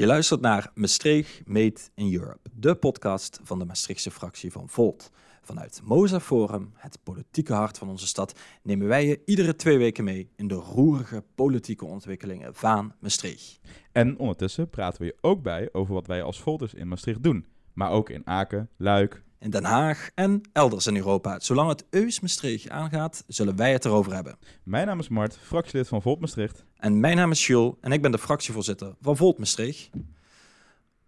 Je 0.00 0.06
luistert 0.06 0.40
naar 0.40 0.70
Maastricht 0.74 1.42
Made 1.46 1.80
in 1.94 2.14
Europe, 2.14 2.50
de 2.52 2.74
podcast 2.74 3.40
van 3.42 3.58
de 3.58 3.64
Maastrichtse 3.64 4.10
fractie 4.10 4.52
van 4.52 4.68
Volt. 4.68 5.10
Vanuit 5.42 5.80
Moza 5.84 6.20
Forum, 6.20 6.72
het 6.74 6.98
politieke 7.02 7.52
hart 7.52 7.78
van 7.78 7.88
onze 7.88 8.06
stad, 8.06 8.40
nemen 8.62 8.86
wij 8.86 9.06
je 9.06 9.22
iedere 9.24 9.56
twee 9.56 9.78
weken 9.78 10.04
mee 10.04 10.30
in 10.36 10.48
de 10.48 10.54
roerige 10.54 11.24
politieke 11.34 11.84
ontwikkelingen 11.84 12.54
van 12.54 12.94
Maastricht. 13.00 13.60
En 13.92 14.18
ondertussen 14.18 14.68
praten 14.68 15.00
we 15.00 15.06
je 15.06 15.16
ook 15.20 15.42
bij 15.42 15.68
over 15.72 15.94
wat 15.94 16.06
wij 16.06 16.22
als 16.22 16.40
Volters 16.40 16.74
in 16.74 16.88
Maastricht 16.88 17.22
doen. 17.22 17.46
Maar 17.72 17.90
ook 17.90 18.10
in 18.10 18.26
Aken, 18.26 18.68
Luik, 18.76 19.22
In 19.40 19.50
Den 19.50 19.64
Haag 19.64 20.10
en 20.14 20.40
elders 20.52 20.86
in 20.86 20.96
Europa. 20.96 21.38
Zolang 21.38 21.68
het 21.68 21.84
Eus 21.90 22.20
Maastricht 22.20 22.68
aangaat, 22.68 23.24
zullen 23.26 23.56
wij 23.56 23.72
het 23.72 23.84
erover 23.84 24.14
hebben. 24.14 24.38
Mijn 24.62 24.86
naam 24.86 24.98
is 24.98 25.08
Mart, 25.08 25.38
fractielid 25.38 25.88
van 25.88 26.02
Volt 26.02 26.20
Maastricht. 26.20 26.64
En 26.76 27.00
mijn 27.00 27.16
naam 27.16 27.30
is 27.30 27.46
Jules 27.46 27.74
en 27.80 27.92
ik 27.92 28.02
ben 28.02 28.10
de 28.10 28.18
fractievoorzitter 28.18 28.94
van 29.00 29.16
Volt 29.16 29.38
Maastricht. 29.38 29.90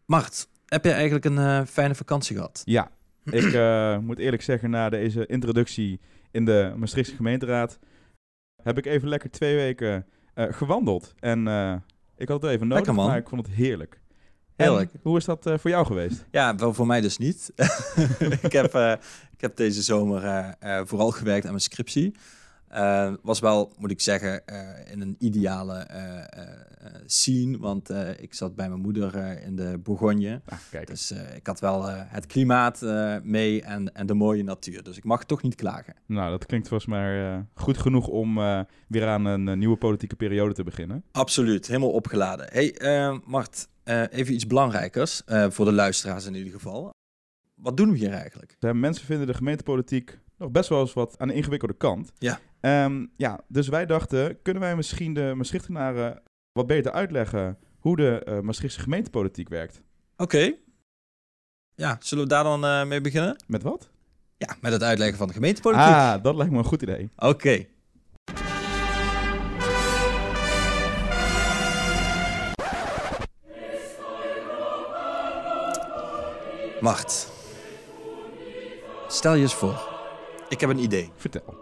Mart, 0.05 0.49
heb 0.67 0.85
jij 0.85 0.93
eigenlijk 0.93 1.25
een 1.25 1.39
eh, 1.39 1.63
fijne 1.67 1.95
vakantie 1.95 2.36
gehad? 2.36 2.63
Ja, 2.64 2.91
ik 3.25 3.53
eh, 3.53 3.99
moet 4.08 4.18
eerlijk 4.18 4.43
zeggen, 4.43 4.71
na 4.71 4.89
deze 4.89 5.27
introductie 5.27 6.00
in 6.30 6.44
de 6.44 6.72
Maastrichtse 6.77 7.17
gemeenteraad 7.17 7.79
heb 8.63 8.79
ik 8.79 8.86
even 8.86 9.08
lekker 9.08 9.30
twee 9.30 9.55
weken 9.57 10.07
eh, 10.35 10.46
gewandeld. 10.50 11.14
En 11.19 11.39
ik 12.17 12.29
had 12.29 12.43
het 12.43 12.50
even 12.50 12.69
nodig, 12.69 12.85
Lekker, 12.85 12.94
man. 12.94 13.07
maar 13.07 13.19
ik 13.19 13.29
vond 13.29 13.46
het 13.46 13.55
heerlijk. 13.55 14.00
Hoe 15.02 15.16
is 15.16 15.25
dat 15.25 15.46
eh, 15.46 15.58
voor 15.58 15.71
jou 15.71 15.86
geweest? 15.86 16.25
Ja, 16.30 16.57
wel 16.57 16.75
voor 16.75 16.86
mij 16.86 17.00
dus 17.00 17.18
niet. 17.18 17.52
ik, 18.43 18.52
heb, 18.52 18.75
eh, 18.75 18.93
ik 19.32 19.40
heb 19.40 19.57
deze 19.57 19.82
zomer 19.82 20.25
eh, 20.58 20.80
vooral 20.85 21.11
gewerkt 21.11 21.44
aan 21.44 21.50
mijn 21.50 21.62
scriptie. 21.62 22.14
Was 23.22 23.40
wel, 23.40 23.72
moet 23.79 23.90
ik 23.90 24.00
zeggen, 24.00 24.43
in 24.90 25.00
een 25.00 25.16
ideale 25.18 25.86
scene. 27.07 27.58
Want 27.58 27.90
ik 28.18 28.35
zat 28.35 28.54
bij 28.54 28.68
mijn 28.68 28.80
moeder 28.80 29.40
in 29.43 29.57
de 29.57 29.80
Bourgogne. 29.82 30.40
Ah, 30.46 30.58
kijk, 30.71 30.86
Dus 30.86 31.10
ik 31.35 31.46
had 31.46 31.60
wel 31.60 31.88
het 31.88 32.27
klimaat 32.27 32.80
mee 33.22 33.62
en, 33.62 33.94
en 33.94 34.06
de 34.06 34.14
mooie 34.14 34.44
natuur. 34.44 34.82
Dus 34.82 34.97
ik 34.97 35.04
mag 35.04 35.24
toch 35.24 35.42
niet 35.42 35.54
klagen. 35.54 35.94
nou 36.06 36.30
dat 36.30 36.47
klinkt 36.47 36.69
volgens 36.69 36.91
mij 36.91 37.44
goed 37.54 37.78
genoeg 37.78 38.06
om 38.06 38.34
weer 38.88 39.06
aan 39.06 39.24
een 39.24 39.58
nieuwe 39.58 39.76
politieke 39.76 40.16
periode 40.16 40.54
te 40.54 40.64
beginnen. 40.64 41.04
Absoluut, 41.12 41.66
helemaal 41.66 41.91
opgeladen. 41.92 42.47
hey, 42.50 42.74
Mart, 43.24 43.69
eh, 43.84 44.02
even 44.11 44.34
iets 44.34 44.47
belangrijkers. 44.47 45.25
eh, 45.25 45.50
voor 45.50 45.64
de 45.64 45.72
luisteraars 45.72 46.27
in 46.27 46.34
ieder 46.34 46.52
geval. 46.52 46.91
Wat 47.55 47.77
doen 47.77 47.91
we 47.91 47.98
hier 47.98 48.12
eigenlijk? 48.12 48.56
Mensen 48.72 49.06
vinden 49.06 49.27
de 49.27 49.34
gemeentepolitiek 49.34 50.19
nog 50.38 50.50
best 50.50 50.69
wel 50.69 50.80
eens 50.80 50.92
wat 50.92 51.19
aan 51.19 51.28
de 51.28 51.34
ingewikkelde 51.34 51.75
kant. 51.77 52.12
Ja. 52.19 52.41
Ehm, 52.60 53.06
ja, 53.16 53.41
dus 53.48 53.69
wij 53.69 53.86
dachten, 53.86 54.42
kunnen 54.42 54.62
wij 54.62 54.77
misschien 54.77 55.14
de 55.14 55.33
Maastrichtenaren 55.36 56.22
wat 56.53 56.66
beter 56.66 56.92
uitleggen 56.92 57.58
hoe 57.78 57.97
de 57.97 58.25
eh, 58.25 58.41
Maastrichtse 58.41 58.80
gemeentepolitiek 58.80 59.48
werkt? 59.48 59.83
Oké. 60.16 60.55
Ja, 61.75 61.97
zullen 62.00 62.25
we 62.25 62.30
daar 62.30 62.44
dan 62.44 62.88
mee 62.88 63.00
beginnen? 63.00 63.36
Met 63.47 63.62
wat? 63.62 63.91
Ja, 64.36 64.56
met 64.60 64.72
het 64.72 64.83
uitleggen 64.83 65.19
van 65.19 65.27
de 65.27 65.33
gemeentepolitiek. 65.34 65.84
Ah, 65.84 66.22
dat 66.22 66.34
lijkt 66.34 66.53
me 66.53 66.58
een 66.58 66.64
goed 66.64 66.83
idee. 66.83 67.10
Oké. 67.16 67.66
Mart. 76.83 77.28
Stel 79.08 79.34
je 79.34 79.42
eens 79.42 79.55
voor. 79.55 79.88
Ik 80.48 80.61
heb 80.61 80.70
een 80.70 80.78
idee. 80.78 81.11
Vertel. 81.16 81.55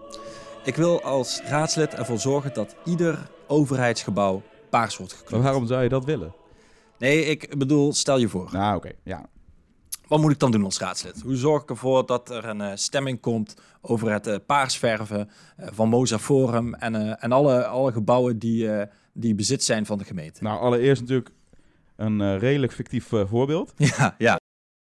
Ik 0.65 0.77
wil 0.77 1.03
als 1.03 1.41
raadslid 1.45 1.95
ervoor 1.95 2.19
zorgen 2.19 2.55
dat 2.55 2.77
ieder 2.85 3.29
overheidsgebouw 3.47 4.43
paars 4.71 4.97
wordt 4.97 5.13
Maar 5.13 5.23
gekleurd. 5.23 5.45
waarom 5.45 5.67
zou 5.67 5.83
je 5.83 5.89
dat 5.89 6.05
willen? 6.05 6.35
Nee, 6.99 7.25
ik 7.25 7.59
bedoel, 7.59 7.93
stel 7.93 8.19
je 8.19 8.29
voor. 8.29 8.49
Nou, 8.53 8.77
oké, 8.77 8.91
ja. 9.05 9.27
Wat 10.09 10.21
moet 10.21 10.33
ik 10.33 10.39
dan 10.39 10.51
doen 10.51 10.65
als 10.65 10.79
raadslid? 10.79 11.21
Hoe 11.23 11.37
zorg 11.37 11.63
ik 11.63 11.71
ervoor 11.71 12.07
dat 12.07 12.31
er 12.31 12.45
een 12.45 12.61
eh, 12.61 12.71
stemming 12.75 13.21
komt 13.21 13.55
over 13.81 14.13
het 14.13 14.27
eh, 14.27 14.37
paarsverven 14.47 15.31
eh, 15.57 15.69
van 15.73 15.89
Moza 15.89 16.19
Forum 16.19 16.75
en, 16.75 17.19
en 17.21 17.33
alle, 17.33 17.67
alle 17.67 17.93
gebouwen 17.93 18.39
die, 18.39 18.69
die 19.13 19.35
bezit 19.35 19.65
zijn 19.65 19.87
van 19.87 19.99
de 19.99 20.05
gemeente? 20.05 20.43
Nou, 20.43 20.61
allereerst 20.61 21.01
natuurlijk 21.01 21.31
een 21.97 22.39
redelijk 22.39 22.73
fictief 22.73 23.09
voorbeeld. 23.29 23.73
Ja, 23.97 24.15
ja. 24.19 24.40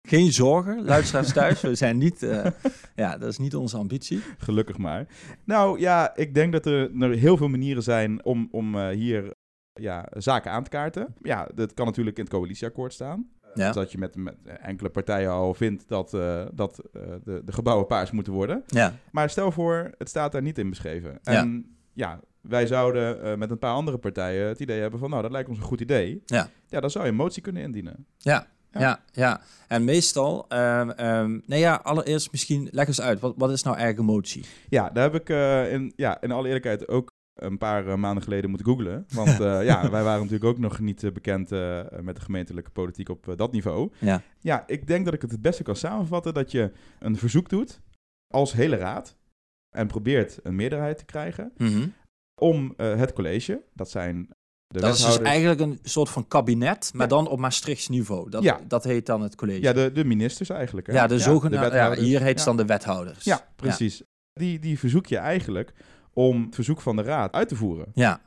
Geen 0.05 0.31
zorgen, 0.31 0.85
luisteraars 0.85 1.33
thuis. 1.33 1.61
We 1.61 1.75
zijn 1.75 1.97
niet, 1.97 2.23
eh, 2.23 2.45
ja, 2.95 3.17
dat 3.17 3.29
is 3.29 3.37
niet 3.37 3.55
onze 3.55 3.77
ambitie. 3.77 4.21
Gelukkig 4.37 4.77
maar. 4.77 5.07
Nou 5.43 5.79
ja, 5.79 6.15
ik 6.15 6.33
denk 6.33 6.51
dat 6.51 6.65
er, 6.65 7.01
er 7.01 7.11
heel 7.11 7.37
veel 7.37 7.47
manieren 7.47 7.83
zijn 7.83 8.25
om, 8.25 8.47
om 8.51 8.75
eh, 8.75 8.87
hier 8.87 9.33
ja, 9.73 10.07
zaken 10.17 10.51
aan 10.51 10.63
te 10.63 10.69
kaarten. 10.69 11.15
Ja, 11.21 11.47
dat 11.55 11.73
kan 11.73 11.85
natuurlijk 11.85 12.17
in 12.17 12.23
het 12.23 12.33
coalitieakkoord 12.33 12.93
staan. 12.93 13.29
Ja. 13.53 13.71
Dat 13.71 13.91
je 13.91 13.97
met, 13.97 14.15
met 14.15 14.35
enkele 14.61 14.89
partijen 14.89 15.31
al 15.31 15.53
vindt 15.53 15.87
dat, 15.87 16.13
eh, 16.13 16.45
dat 16.53 16.81
de, 17.23 17.41
de 17.45 17.51
gebouwen 17.51 17.87
paars 17.87 18.11
moeten 18.11 18.33
worden. 18.33 18.63
Ja, 18.67 18.93
Maar 19.11 19.29
stel 19.29 19.51
voor, 19.51 19.91
het 19.97 20.09
staat 20.09 20.31
daar 20.31 20.41
niet 20.41 20.57
in 20.57 20.69
beschreven. 20.69 21.19
En 21.23 21.75
ja, 21.93 22.19
wij 22.41 22.67
zouden 22.67 23.39
met 23.39 23.51
een 23.51 23.59
paar 23.59 23.73
andere 23.73 23.97
partijen 23.97 24.47
het 24.47 24.59
idee 24.59 24.81
hebben 24.81 24.99
van... 24.99 25.09
nou, 25.09 25.21
dat 25.21 25.31
lijkt 25.31 25.49
ons 25.49 25.57
een 25.57 25.63
goed 25.63 25.81
idee. 25.81 26.21
Ja. 26.25 26.49
Ja, 26.67 26.79
dan 26.79 26.89
zou 26.89 27.03
je 27.05 27.09
een 27.09 27.17
motie 27.17 27.41
kunnen 27.41 27.63
indienen. 27.63 28.05
ja, 28.17 28.47
Ja. 28.79 28.99
ja. 29.11 29.41
En 29.67 29.83
meestal, 29.83 30.45
ehm 30.49 31.39
nee 31.45 31.59
ja, 31.59 31.75
allereerst 31.83 32.31
misschien, 32.31 32.67
leg 32.71 32.87
eens 32.87 33.01
uit. 33.01 33.19
Wat, 33.19 33.33
wat 33.37 33.51
is 33.51 33.63
nou 33.63 33.77
eigenlijk 33.77 34.07
een 34.07 34.13
motie? 34.15 34.45
Ja, 34.69 34.89
daar 34.89 35.03
heb 35.11 35.21
ik 35.21 35.29
eh, 35.29 35.73
in, 35.73 35.93
ja, 35.95 36.21
in 36.21 36.31
alle 36.31 36.45
eerlijkheid 36.47 36.87
ook 36.87 37.13
een 37.35 37.57
paar 37.57 37.87
eh, 37.87 37.95
maanden 37.95 38.23
geleden 38.23 38.49
moeten 38.49 38.67
googlen. 38.67 39.05
Want 39.13 39.39
eh, 39.39 39.63
ja, 39.65 39.81
wij 39.91 40.03
waren 40.03 40.19
natuurlijk 40.21 40.51
ook 40.51 40.59
nog 40.59 40.79
niet 40.79 41.13
bekend 41.13 41.49
met 42.01 42.15
de 42.15 42.21
gemeentelijke 42.21 42.69
politiek 42.69 43.09
op 43.09 43.33
dat 43.35 43.51
niveau. 43.51 43.91
Ja. 43.99 44.21
Ja, 44.39 44.63
ik 44.67 44.87
denk 44.87 45.05
dat 45.05 45.13
ik 45.13 45.21
het 45.21 45.31
het 45.31 45.41
beste 45.41 45.63
kan 45.63 45.75
samenvatten 45.75 46.33
dat 46.33 46.51
je 46.51 46.71
een 46.99 47.17
verzoek 47.17 47.49
doet 47.49 47.81
als 48.33 48.53
hele 48.53 48.75
raad 48.75 49.15
en 49.75 49.87
probeert 49.87 50.39
een 50.43 50.55
meerderheid 50.55 50.97
te 50.97 51.05
krijgen 51.05 51.51
Mhm. 51.57 51.87
om 52.41 52.73
het 52.77 53.13
college, 53.13 53.61
dat 53.73 53.89
zijn 53.89 54.29
de 54.75 54.85
Dat 54.87 54.95
is 54.95 55.05
dus 55.05 55.19
eigenlijk 55.19 55.59
een 55.59 55.79
soort 55.83 56.09
van 56.09 56.27
kabinet, 56.27 56.89
maar 56.93 57.01
Ja. 57.01 57.07
dan 57.15 57.27
op 57.27 57.39
Maastrichts 57.39 57.87
niveau. 57.87 58.29
Dat, 58.29 58.43
Ja. 58.43 58.59
dat 58.67 58.83
heet 58.83 59.05
dan 59.05 59.21
het 59.21 59.35
college. 59.35 59.61
ja, 59.61 59.73
de, 59.73 59.91
de 59.91 60.05
ministers 60.05 60.49
eigenlijk. 60.49 60.87
Hè? 60.87 60.93
Ja, 60.93 61.07
de 61.07 61.19
zogenaamde. 61.19 61.75
Ja, 61.75 61.93
hier 61.95 62.21
heet 62.21 62.35
het 62.35 62.45
dan 62.45 62.57
de 62.57 62.65
wethouders. 62.65 63.23
Ja, 63.23 63.47
precies. 63.55 64.01
Die, 64.33 64.59
die 64.59 64.79
verzoek 64.79 65.05
je 65.05 65.17
eigenlijk 65.17 65.73
om 66.13 66.41
het 66.45 66.55
verzoek 66.55 66.81
van 66.81 66.95
de 66.95 67.01
raad 67.01 67.33
uit 67.33 67.47
te 67.47 67.55
voeren. 67.55 67.85
Ja. 67.93 68.21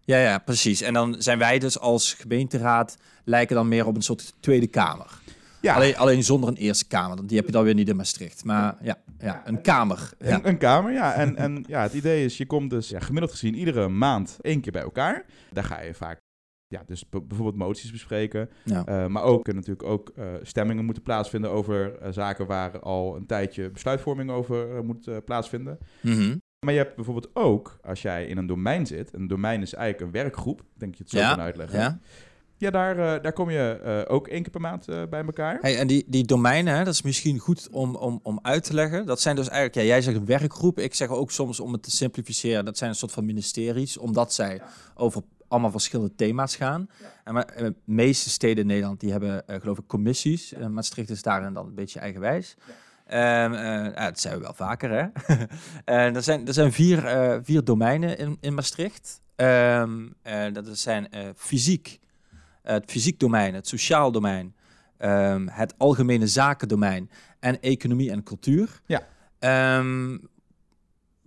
ja, 0.00 0.18
ja, 0.18 0.38
precies. 0.38 0.80
En 0.80 0.92
dan 0.94 1.14
zijn 1.18 1.38
wij 1.38 1.58
dus 1.58 1.78
als 1.78 2.14
gemeenteraad 2.14 2.96
lijken 3.24 3.56
dan 3.56 3.68
meer 3.68 3.86
op 3.86 3.96
een 3.96 4.02
soort 4.02 4.34
Tweede 4.40 4.66
Kamer. 4.66 5.18
Ja, 5.60 5.74
Alleen, 5.74 5.96
alleen 5.96 6.24
zonder 6.24 6.48
een 6.48 6.56
Eerste 6.56 6.86
Kamer. 6.86 7.16
want 7.16 7.28
Die 7.28 7.36
heb 7.36 7.46
je 7.46 7.52
dan 7.52 7.64
weer 7.64 7.74
niet 7.74 7.88
in 7.88 7.96
Maastricht. 7.96 8.44
Maar 8.44 8.76
ja, 8.82 8.98
ja 9.18 9.42
een 9.44 9.62
Kamer. 9.62 10.10
Ja. 10.18 10.34
Een, 10.34 10.48
een 10.48 10.58
kamer, 10.58 10.92
ja. 10.92 11.14
En, 11.14 11.36
en 11.36 11.64
ja, 11.68 11.82
het 11.82 11.92
idee 11.92 12.24
is, 12.24 12.36
je 12.36 12.46
komt 12.46 12.70
dus 12.70 12.88
ja, 12.88 13.00
gemiddeld 13.00 13.32
gezien 13.32 13.54
iedere 13.54 13.88
maand 13.88 14.38
één 14.40 14.60
keer 14.60 14.72
bij 14.72 14.82
elkaar. 14.82 15.24
Daar 15.52 15.64
ga 15.64 15.80
je 15.80 15.94
vaak, 15.94 16.18
ja, 16.66 16.82
dus 16.86 17.08
bijvoorbeeld 17.08 17.56
moties 17.56 17.92
bespreken. 17.92 18.50
Ja. 18.64 18.84
Eh, 18.86 19.06
maar 19.06 19.22
ook 19.22 19.48
eh, 19.48 19.54
natuurlijk 19.54 19.82
ook 19.88 20.12
eh, 20.16 20.26
stemmingen 20.42 20.84
moeten 20.84 21.02
plaatsvinden 21.02 21.50
over 21.50 21.98
zaken 22.10 22.46
waar 22.46 22.80
al 22.80 23.16
een 23.16 23.26
tijdje 23.26 23.70
besluitvorming 23.70 24.30
over 24.30 24.84
moet 24.84 25.24
plaatsvinden. 25.24 25.78
Mhm. 26.00 26.36
Maar 26.66 26.74
je 26.74 26.80
hebt 26.80 26.96
bijvoorbeeld 26.96 27.30
ook, 27.32 27.78
als 27.82 28.02
jij 28.02 28.26
in 28.26 28.36
een 28.38 28.46
domein 28.46 28.86
zit, 28.86 29.14
een 29.14 29.26
domein 29.26 29.62
is 29.62 29.74
eigenlijk 29.74 30.06
een 30.06 30.22
werkgroep, 30.22 30.62
denk 30.74 30.94
je 30.94 31.02
het 31.02 31.12
zo 31.12 31.18
Ja, 31.18 31.30
kan 31.30 31.40
uitleggen. 31.40 31.78
ja. 31.78 31.98
Ja, 32.60 32.70
daar, 32.70 32.98
eh, 32.98 33.22
daar 33.22 33.32
kom 33.32 33.50
je 33.50 33.80
eh, 33.84 34.14
ook 34.14 34.28
één 34.28 34.42
keer 34.42 34.50
per 34.50 34.60
maand 34.60 34.88
eh, 34.88 35.02
bij 35.10 35.24
elkaar. 35.24 35.58
Hey, 35.60 35.78
en 35.78 35.86
die, 35.86 36.04
die 36.06 36.24
domeinen, 36.24 36.74
hè, 36.76 36.84
dat 36.84 36.94
is 36.94 37.02
misschien 37.02 37.38
goed 37.38 37.68
om, 37.70 37.96
om, 37.96 38.20
om 38.22 38.38
uit 38.42 38.64
te 38.64 38.74
leggen. 38.74 39.06
Dat 39.06 39.20
zijn 39.20 39.36
dus 39.36 39.48
eigenlijk, 39.48 39.74
ja, 39.74 39.82
jij 39.94 40.02
zegt 40.02 40.16
een 40.16 40.26
werkgroep. 40.26 40.78
Ik 40.78 40.94
zeg 40.94 41.08
ook 41.08 41.30
soms 41.30 41.60
om 41.60 41.72
het 41.72 41.82
te 41.82 41.90
simplificeren, 41.90 42.64
dat 42.64 42.78
zijn 42.78 42.90
een 42.90 42.96
soort 42.96 43.12
van 43.12 43.24
ministeries. 43.24 43.98
Omdat 43.98 44.32
zij 44.32 44.60
over 44.94 45.22
allemaal 45.48 45.70
verschillende 45.70 46.14
thema's 46.14 46.56
gaan. 46.56 46.88
En 47.24 47.34
maar, 47.34 47.46
de 47.56 47.74
meeste 47.84 48.30
steden 48.30 48.58
in 48.58 48.66
Nederland, 48.66 49.00
die 49.00 49.10
hebben 49.10 49.44
geloof 49.46 49.78
ik 49.78 49.86
commissies. 49.86 50.52
Eh, 50.52 50.66
Maastricht 50.66 51.10
is 51.10 51.22
daarin 51.22 51.52
dan 51.52 51.66
een 51.66 51.74
beetje 51.74 52.00
eigenwijs. 52.00 52.56
Ehm, 53.06 53.52
eh, 53.52 53.94
ja, 53.94 54.04
dat 54.04 54.20
zijn 54.20 54.34
we 54.34 54.40
wel 54.40 54.54
vaker, 54.54 54.90
hè. 54.90 55.34
En 55.84 56.14
er, 56.14 56.22
zijn, 56.22 56.46
er 56.46 56.52
zijn 56.52 56.72
vier, 56.72 57.06
eh, 57.06 57.38
vier 57.42 57.64
domeinen 57.64 58.18
in, 58.18 58.36
in 58.40 58.54
Maastricht. 58.54 59.20
Ehm, 59.36 60.08
eh, 60.22 60.52
dat 60.52 60.78
zijn 60.78 61.10
eh, 61.10 61.28
fysiek, 61.36 62.00
het 62.62 62.90
fysiek 62.90 63.18
domein, 63.20 63.54
het 63.54 63.68
sociaal 63.68 64.12
domein, 64.12 64.54
ehm, 64.96 65.46
het 65.50 65.74
algemene 65.78 66.26
zakendomein 66.26 67.10
en 67.40 67.60
economie 67.60 68.10
en 68.10 68.22
cultuur. 68.22 68.80
Ja. 68.86 69.02
Ehm, 69.38 70.16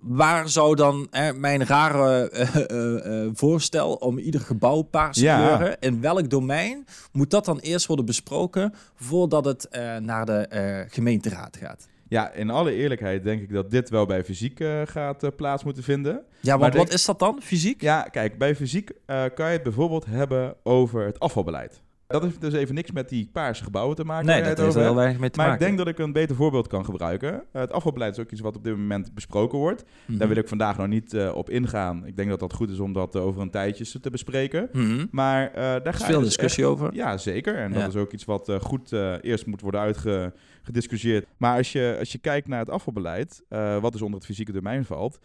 waar 0.03 0.49
zou 0.49 0.75
dan 0.75 1.07
hè, 1.11 1.33
mijn 1.33 1.65
rare 1.65 2.29
eh, 2.29 2.55
eh, 2.55 3.23
eh, 3.25 3.29
voorstel 3.33 3.93
om 3.93 4.17
ieder 4.17 4.41
gebouw 4.41 4.81
paars 4.81 5.17
te 5.17 5.23
Ja. 5.23 5.37
kleuren, 5.37 5.77
in 5.79 6.01
welk 6.01 6.29
domein 6.29 6.85
moet 7.11 7.31
dat 7.31 7.45
dan 7.45 7.59
eerst 7.59 7.85
worden 7.85 8.05
besproken 8.05 8.73
voordat 8.95 9.45
het 9.45 9.67
naar 9.99 10.25
de 10.25 10.85
gemeenteraad 10.89 11.57
gaat? 11.57 11.87
Ja, 12.13 12.31
in 12.31 12.49
alle 12.49 12.71
eerlijkheid 12.73 13.23
denk 13.23 13.41
ik 13.41 13.53
dat 13.53 13.71
dit 13.71 13.89
wel 13.89 14.05
bij 14.05 14.23
fysiek 14.23 14.59
eh, 14.59 14.81
gaat 14.85 15.23
eh, 15.23 15.29
plaats 15.35 15.63
moeten 15.63 15.83
vinden. 15.83 16.13
Ja, 16.13 16.49
Maar 16.51 16.59
want 16.59 16.73
denk- 16.73 16.85
wat 16.85 16.93
is 16.93 17.05
dat 17.05 17.19
dan, 17.19 17.41
fysiek? 17.41 17.81
Ja, 17.81 18.01
kijk, 18.01 18.37
bij 18.37 18.55
fysiek 18.55 18.91
eh, 19.05 19.23
kan 19.35 19.45
je 19.47 19.51
het 19.53 19.63
bijvoorbeeld 19.63 20.05
hebben 20.05 20.55
over 20.63 21.05
het 21.05 21.19
afvalbeleid. 21.19 21.81
Dat 22.13 22.21
heeft 22.23 22.41
dus 22.41 22.53
even 22.53 22.75
niks 22.75 22.91
met 22.91 23.09
die 23.09 23.29
paarse 23.31 23.63
gebouwen 23.63 23.95
te 23.95 24.03
maken. 24.03 24.25
Nee, 24.25 24.43
dat 24.43 24.57
heeft 24.57 24.75
er 24.75 24.81
heel 24.81 24.95
weinig 24.95 25.19
mee 25.19 25.29
te 25.29 25.37
Maar 25.37 25.45
ik 25.45 25.51
maken. 25.51 25.65
denk 25.67 25.77
dat 25.77 25.87
ik 25.87 25.99
een 26.05 26.11
beter 26.13 26.35
voorbeeld 26.35 26.67
kan 26.67 26.85
gebruiken. 26.85 27.33
Eh, 27.33 27.61
het 27.61 27.71
afvalbeleid 27.71 28.17
is 28.17 28.23
ook 28.23 28.31
iets 28.31 28.41
wat 28.41 28.55
op 28.55 28.63
dit 28.63 28.75
moment 28.77 29.13
besproken 29.13 29.57
wordt. 29.57 29.83
Mhm. 30.05 30.17
Daar 30.17 30.27
wil 30.27 30.37
ik 30.37 30.47
vandaag 30.47 30.77
nog 30.77 30.87
niet 30.87 31.13
eh, 31.13 31.35
op 31.35 31.49
ingaan. 31.49 32.05
Ik 32.05 32.15
denk 32.15 32.29
dat 32.29 32.39
dat 32.39 32.53
goed 32.53 32.69
is 32.69 32.79
om 32.79 32.93
dat 32.93 33.15
eh, 33.15 33.25
over 33.25 33.41
een 33.41 33.49
tijdje 33.49 33.99
te 33.99 34.09
bespreken. 34.09 34.69
Mhm. 34.71 35.05
Maar 35.11 35.47
eh, 35.47 35.53
daar 35.55 35.85
Er 35.85 35.93
is 35.93 35.99
ga 35.99 36.05
veel 36.05 36.19
dus 36.19 36.27
discussie 36.27 36.63
echt- 36.63 36.71
over. 36.73 36.93
Ja, 36.93 37.17
zeker. 37.17 37.55
En 37.55 37.73
Ja. 37.73 37.79
dat 37.79 37.87
is 37.87 37.95
ook 37.95 38.11
iets 38.11 38.25
wat 38.25 38.51
goed 38.61 38.91
eerst 39.21 39.45
moet 39.45 39.61
worden 39.61 39.81
uitgediscussieerd. 39.81 41.25
Maar 41.37 41.57
als 41.57 41.71
je, 41.71 41.95
als 41.99 42.11
je 42.11 42.17
kijkt 42.17 42.47
naar 42.47 42.59
het 42.59 42.69
afvalbeleid, 42.69 43.43
wat 43.81 43.91
dus 43.91 44.01
onder 44.01 44.17
het 44.17 44.25
fysieke 44.25 44.51
domein 44.51 44.85
valt, 44.85 45.19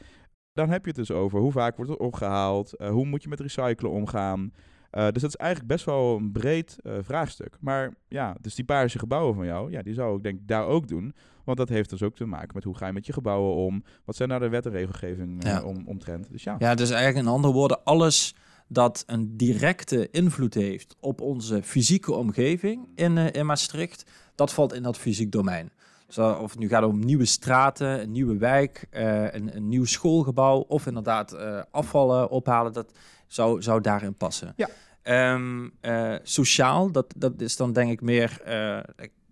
dan 0.52 0.70
heb 0.70 0.80
je 0.84 0.88
het 0.90 0.96
dus 0.98 1.10
over 1.10 1.38
hoe 1.40 1.52
vaak 1.52 1.76
wordt 1.76 1.90
het 1.90 2.00
opgehaald, 2.00 2.72
eh, 2.76 2.88
hoe 2.90 3.06
moet 3.06 3.22
je 3.22 3.28
met 3.28 3.40
recyclen 3.40 3.90
omgaan. 3.90 4.52
Eh, 4.90 5.08
dus 5.08 5.22
dat 5.22 5.30
is 5.30 5.36
eigenlijk 5.36 5.72
best 5.72 5.84
wel 5.84 6.16
een 6.16 6.32
breed 6.32 6.76
eh, 6.82 6.92
vraagstuk. 7.02 7.56
Maar 7.60 7.94
ja, 8.08 8.36
dus 8.40 8.54
die 8.54 8.64
paarse 8.64 8.98
gebouwen 8.98 9.34
van 9.34 9.46
jou, 9.46 9.70
ja, 9.70 9.82
die 9.82 9.94
zou 9.94 10.16
ik 10.16 10.22
denk 10.22 10.38
daar 10.42 10.66
ook 10.66 10.88
doen. 10.88 11.14
Want 11.44 11.58
dat 11.58 11.68
heeft 11.68 11.90
dus 11.90 12.02
ook 12.02 12.14
te 12.14 12.24
maken 12.24 12.50
met 12.54 12.64
hoe 12.64 12.76
ga 12.76 12.86
je 12.86 12.92
met 12.92 13.06
je 13.06 13.12
gebouwen 13.12 13.54
om. 13.54 13.84
Wat 14.04 14.16
zijn 14.16 14.28
nou 14.28 14.40
de 14.40 14.48
wet 14.48 14.66
en 14.66 14.72
regelgeving 14.72 15.44
eh, 15.44 15.50
Ja. 15.50 15.62
om, 15.62 15.82
omtrent. 15.86 16.30
Dus 16.30 16.42
ja. 16.42 16.56
Ja, 16.58 16.74
dus 16.74 16.90
eigenlijk 16.90 17.26
in 17.26 17.32
andere 17.32 17.52
woorden, 17.52 17.84
alles 17.84 18.34
dat 18.68 19.02
een 19.06 19.36
directe 19.36 20.10
invloed 20.10 20.54
heeft 20.54 20.96
op 21.00 21.20
onze 21.20 21.62
fysieke 21.62 22.12
omgeving 22.14 22.88
in, 22.94 23.18
in 23.18 23.46
Maastricht, 23.46 24.10
dat 24.34 24.52
valt 24.52 24.72
in 24.74 24.82
dat 24.82 24.98
fysiek 24.98 25.32
domein. 25.32 25.70
Dus 26.06 26.18
of 26.18 26.50
het 26.50 26.58
nu 26.58 26.68
gaat 26.68 26.84
om 26.84 27.04
nieuwe 27.04 27.24
straten, 27.24 28.00
een 28.02 28.12
nieuwe 28.12 28.36
wijk, 28.36 28.86
een, 28.90 29.56
een 29.56 29.68
nieuw 29.68 29.84
schoolgebouw 29.84 30.58
of 30.58 30.86
inderdaad 30.86 31.36
afvallen 31.70 32.30
ophalen, 32.30 32.72
dat 32.72 32.92
zou, 33.28 33.62
zou 33.62 33.80
daarin 33.80 34.14
passen. 34.14 34.52
Ja. 34.56 34.68
Ehm, 35.02 35.68
eh, 35.80 36.14
sociaal, 36.22 36.92
dat, 36.92 37.14
dat 37.16 37.40
is 37.40 37.56
dan 37.56 37.72
denk 37.72 37.90
ik 37.90 38.00
meer, 38.00 38.40
eh, 38.44 38.78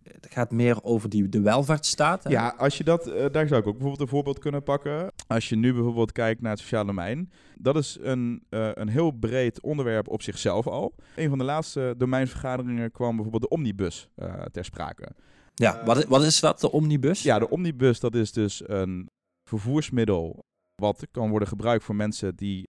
het 0.03 0.27
gaat 0.31 0.51
meer 0.51 0.83
over 0.83 1.09
die, 1.09 1.29
de 1.29 1.41
welvaartsstaat. 1.41 2.25
hè? 2.25 2.31
Ja, 2.31 2.55
als 2.59 2.79
je 2.79 2.85
dat, 2.85 3.07
eh, 3.07 3.27
daar 3.33 3.47
zou 3.47 3.61
ik 3.61 3.67
ook 3.67 3.73
bijvoorbeeld 3.73 4.01
een 4.01 4.09
voorbeeld 4.09 4.39
kunnen 4.39 4.63
pakken. 4.63 5.13
Als 5.27 5.49
je 5.49 5.57
nu 5.57 5.73
bijvoorbeeld 5.73 6.13
kijkt 6.13 6.41
naar 6.41 6.51
het 6.51 6.61
sociale 6.61 6.87
domein, 6.87 7.33
dat 7.59 7.77
is 7.77 7.99
een, 8.01 8.43
een 8.51 8.89
heel 8.89 9.11
breed 9.11 9.61
onderwerp 9.61 10.09
op 10.09 10.23
zichzelf 10.23 10.67
al. 10.67 10.95
Een 11.17 11.29
van 11.29 11.39
de 11.39 11.45
laatste 11.45 11.95
domeinvergaderingen 11.99 12.91
kwam 12.91 13.15
bijvoorbeeld 13.15 13.43
de 13.43 13.49
omnibus 13.49 14.09
ter 14.53 14.65
sprake. 14.65 15.09
ja 15.55 15.85
wat, 15.85 16.05
wat 16.05 16.23
is 16.23 16.41
dat, 16.41 16.61
de 16.61 16.73
omnibus? 16.73 17.23
Ja, 17.23 17.39
de 17.39 17.51
omnibus 17.51 18.01
dat 18.01 18.15
is 18.15 18.33
dus 18.33 18.69
een 18.69 19.09
vervoersmiddel 19.49 20.45
wat 20.75 21.07
kan 21.11 21.31
worden 21.31 21.49
gebruikt 21.49 21.85
voor 21.85 21.97
mensen 21.97 22.37
die... 22.37 22.69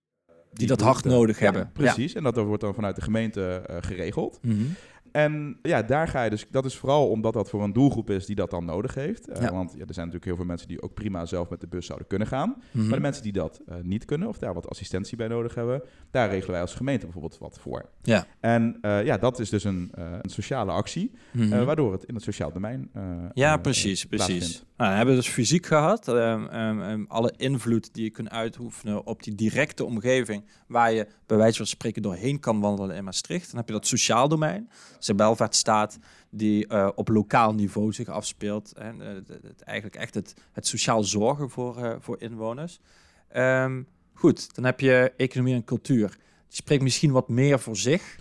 die 0.58 0.68
dat 0.68 0.82
hard 0.82 1.04
nodig 1.06 1.40
hebben. 1.40 1.70
precies. 1.74 2.14
En 2.14 2.24
dat 2.24 2.36
wordt 2.38 2.62
dan 2.62 2.74
vanuit 2.74 2.96
de 2.96 3.02
gemeente 3.02 3.42
eh, 3.68 3.78
geregeld. 3.80 4.40
Mhm. 4.42 4.56
En 5.12 5.60
ja, 5.62 5.82
daar 5.84 6.08
ga 6.08 6.24
je 6.24 6.30
dus. 6.30 6.46
Dat 6.52 6.66
is 6.66 6.76
vooral 6.78 7.10
omdat 7.10 7.34
dat 7.34 7.50
voor 7.50 7.64
een 7.64 7.74
doelgroep 7.74 8.10
is 8.10 8.26
die 8.26 8.36
dat 8.36 8.50
dan 8.50 8.66
nodig 8.66 8.94
heeft. 8.94 9.28
Eh, 9.28 9.42
Ja. 9.42 9.52
Want 9.52 9.72
ja, 9.72 9.78
er 9.80 9.94
zijn 9.94 9.96
natuurlijk 10.06 10.26
heel 10.26 10.36
veel 10.36 10.46
mensen 10.46 10.68
die 10.68 10.82
ook 10.82 10.94
prima 10.94 11.26
zelf 11.26 11.50
met 11.50 11.62
de 11.62 11.68
bus 11.68 11.86
zouden 11.86 12.08
kunnen 12.08 12.28
gaan. 12.28 12.56
Mhm. 12.72 12.86
Maar 12.86 12.96
de 12.96 13.02
mensen 13.02 13.24
die 13.24 13.32
dat 13.32 13.62
eh, 13.68 13.76
niet 13.82 14.06
kunnen 14.06 14.28
of 14.28 14.38
daar 14.38 14.54
wat 14.54 14.70
assistentie 14.70 15.18
bij 15.18 15.28
nodig 15.28 15.56
hebben, 15.56 15.82
daar 16.12 16.30
regelen 16.30 16.52
wij 16.52 16.62
als 16.62 16.74
gemeente 16.74 17.06
bijvoorbeeld 17.06 17.38
wat 17.38 17.58
voor. 17.62 17.90
Ja. 18.02 18.26
En 18.40 18.78
ja, 18.82 19.18
dat 19.18 19.40
is 19.40 19.50
dus 19.50 19.64
een, 19.64 19.92
een 20.22 20.30
sociale 20.30 20.72
actie, 20.72 21.12
Mhm. 21.32 21.64
waardoor 21.66 21.92
het 21.92 22.04
in 22.04 22.16
het 22.16 22.24
sociaal 22.24 22.52
domein. 22.52 22.90
Ja, 23.34 23.58
precies, 23.58 24.06
precies. 24.06 24.64
Nou, 24.78 24.96
hebben 24.96 25.16
we 25.16 25.22
dus 25.22 25.30
fysiek 25.30 25.66
gehad. 25.66 26.08
Ehm, 26.08 27.06
alle 27.08 27.34
invloed 27.38 27.94
die 27.94 28.04
je 28.04 28.10
kunt 28.10 28.30
uitoefenen 28.30 29.06
op 29.06 29.24
die 29.24 29.36
directe 29.36 29.86
omgeving, 29.86 30.46
waar 30.68 30.92
je 30.92 31.08
bij 31.26 31.38
wijze 31.38 31.58
van 31.58 31.66
spreken 31.66 32.02
doorheen 32.02 32.40
kan 32.40 32.60
wandelen 32.60 32.96
in 32.96 33.04
Maastricht. 33.04 33.48
Dan 33.48 33.58
heb 33.58 33.68
je 33.68 33.74
dat 33.74 33.88
sociaal 33.88 34.28
domein, 34.28 34.70
dus 34.98 35.06
de 35.06 35.16
welvaartsstaat 35.16 35.98
die 36.30 36.68
eh, 36.68 36.90
op 36.96 37.08
lokaal 37.08 37.54
niveau 37.54 37.94
zich 37.94 38.08
afspeelt. 38.08 38.74
En 38.74 39.02
eh, 39.02 39.14
het- 39.42 39.62
eigenlijk 39.62 39.98
echt 39.98 40.14
het, 40.14 40.34
het 40.52 40.68
sociaal 40.68 41.04
zorgen 41.04 41.50
voor, 41.50 41.78
eh, 41.84 41.96
voor 42.00 42.22
inwoners. 42.22 42.80
Goed, 44.14 44.56
dan 44.56 44.64
heb 44.64 44.80
je 44.80 45.14
economie 45.18 45.54
en 45.54 45.64
cultuur. 45.64 46.08
Die 46.48 46.56
spreekt 46.58 46.84
misschien 46.84 47.12
wat 47.12 47.30
meer 47.30 47.60
voor 47.60 47.78
zich. 47.78 48.18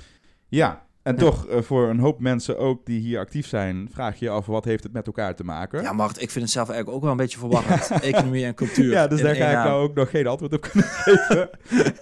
Ja. 0.48 0.85
En 1.06 1.12
Ja. 1.12 1.18
toch, 1.18 1.46
eh, 1.46 1.62
voor 1.62 1.88
een 1.88 1.98
hoop 1.98 2.20
mensen 2.20 2.58
ook 2.58 2.86
die 2.86 3.00
hier 3.00 3.18
actief 3.18 3.46
zijn, 3.46 3.88
vraag 3.92 4.18
je 4.18 4.24
je 4.24 4.30
af 4.30 4.46
wat 4.46 4.64
heeft 4.64 4.82
het 4.82 4.92
met 4.92 5.06
elkaar 5.06 5.34
te 5.34 5.44
maken. 5.44 5.82
Ja, 5.82 5.92
Mart, 5.92 6.22
ik 6.22 6.30
vind 6.30 6.44
het 6.44 6.52
zelf 6.52 6.68
eigenlijk 6.68 6.96
ook 6.96 7.02
wel 7.02 7.12
een 7.12 7.16
beetje 7.16 7.38
verwarrend. 7.38 7.90
economie 7.90 8.44
en 8.44 8.54
cultuur. 8.54 8.90
Ja, 8.90 9.06
dus 9.06 9.20
daar 9.20 9.34
ga 9.34 9.48
ik 9.48 9.56
nou 9.64 9.82
ook 9.82 9.94
nog 9.94 10.10
geen 10.10 10.26
antwoord 10.26 10.52
op 10.52 10.60
kunnen 10.60 10.88
geven. 10.98 11.50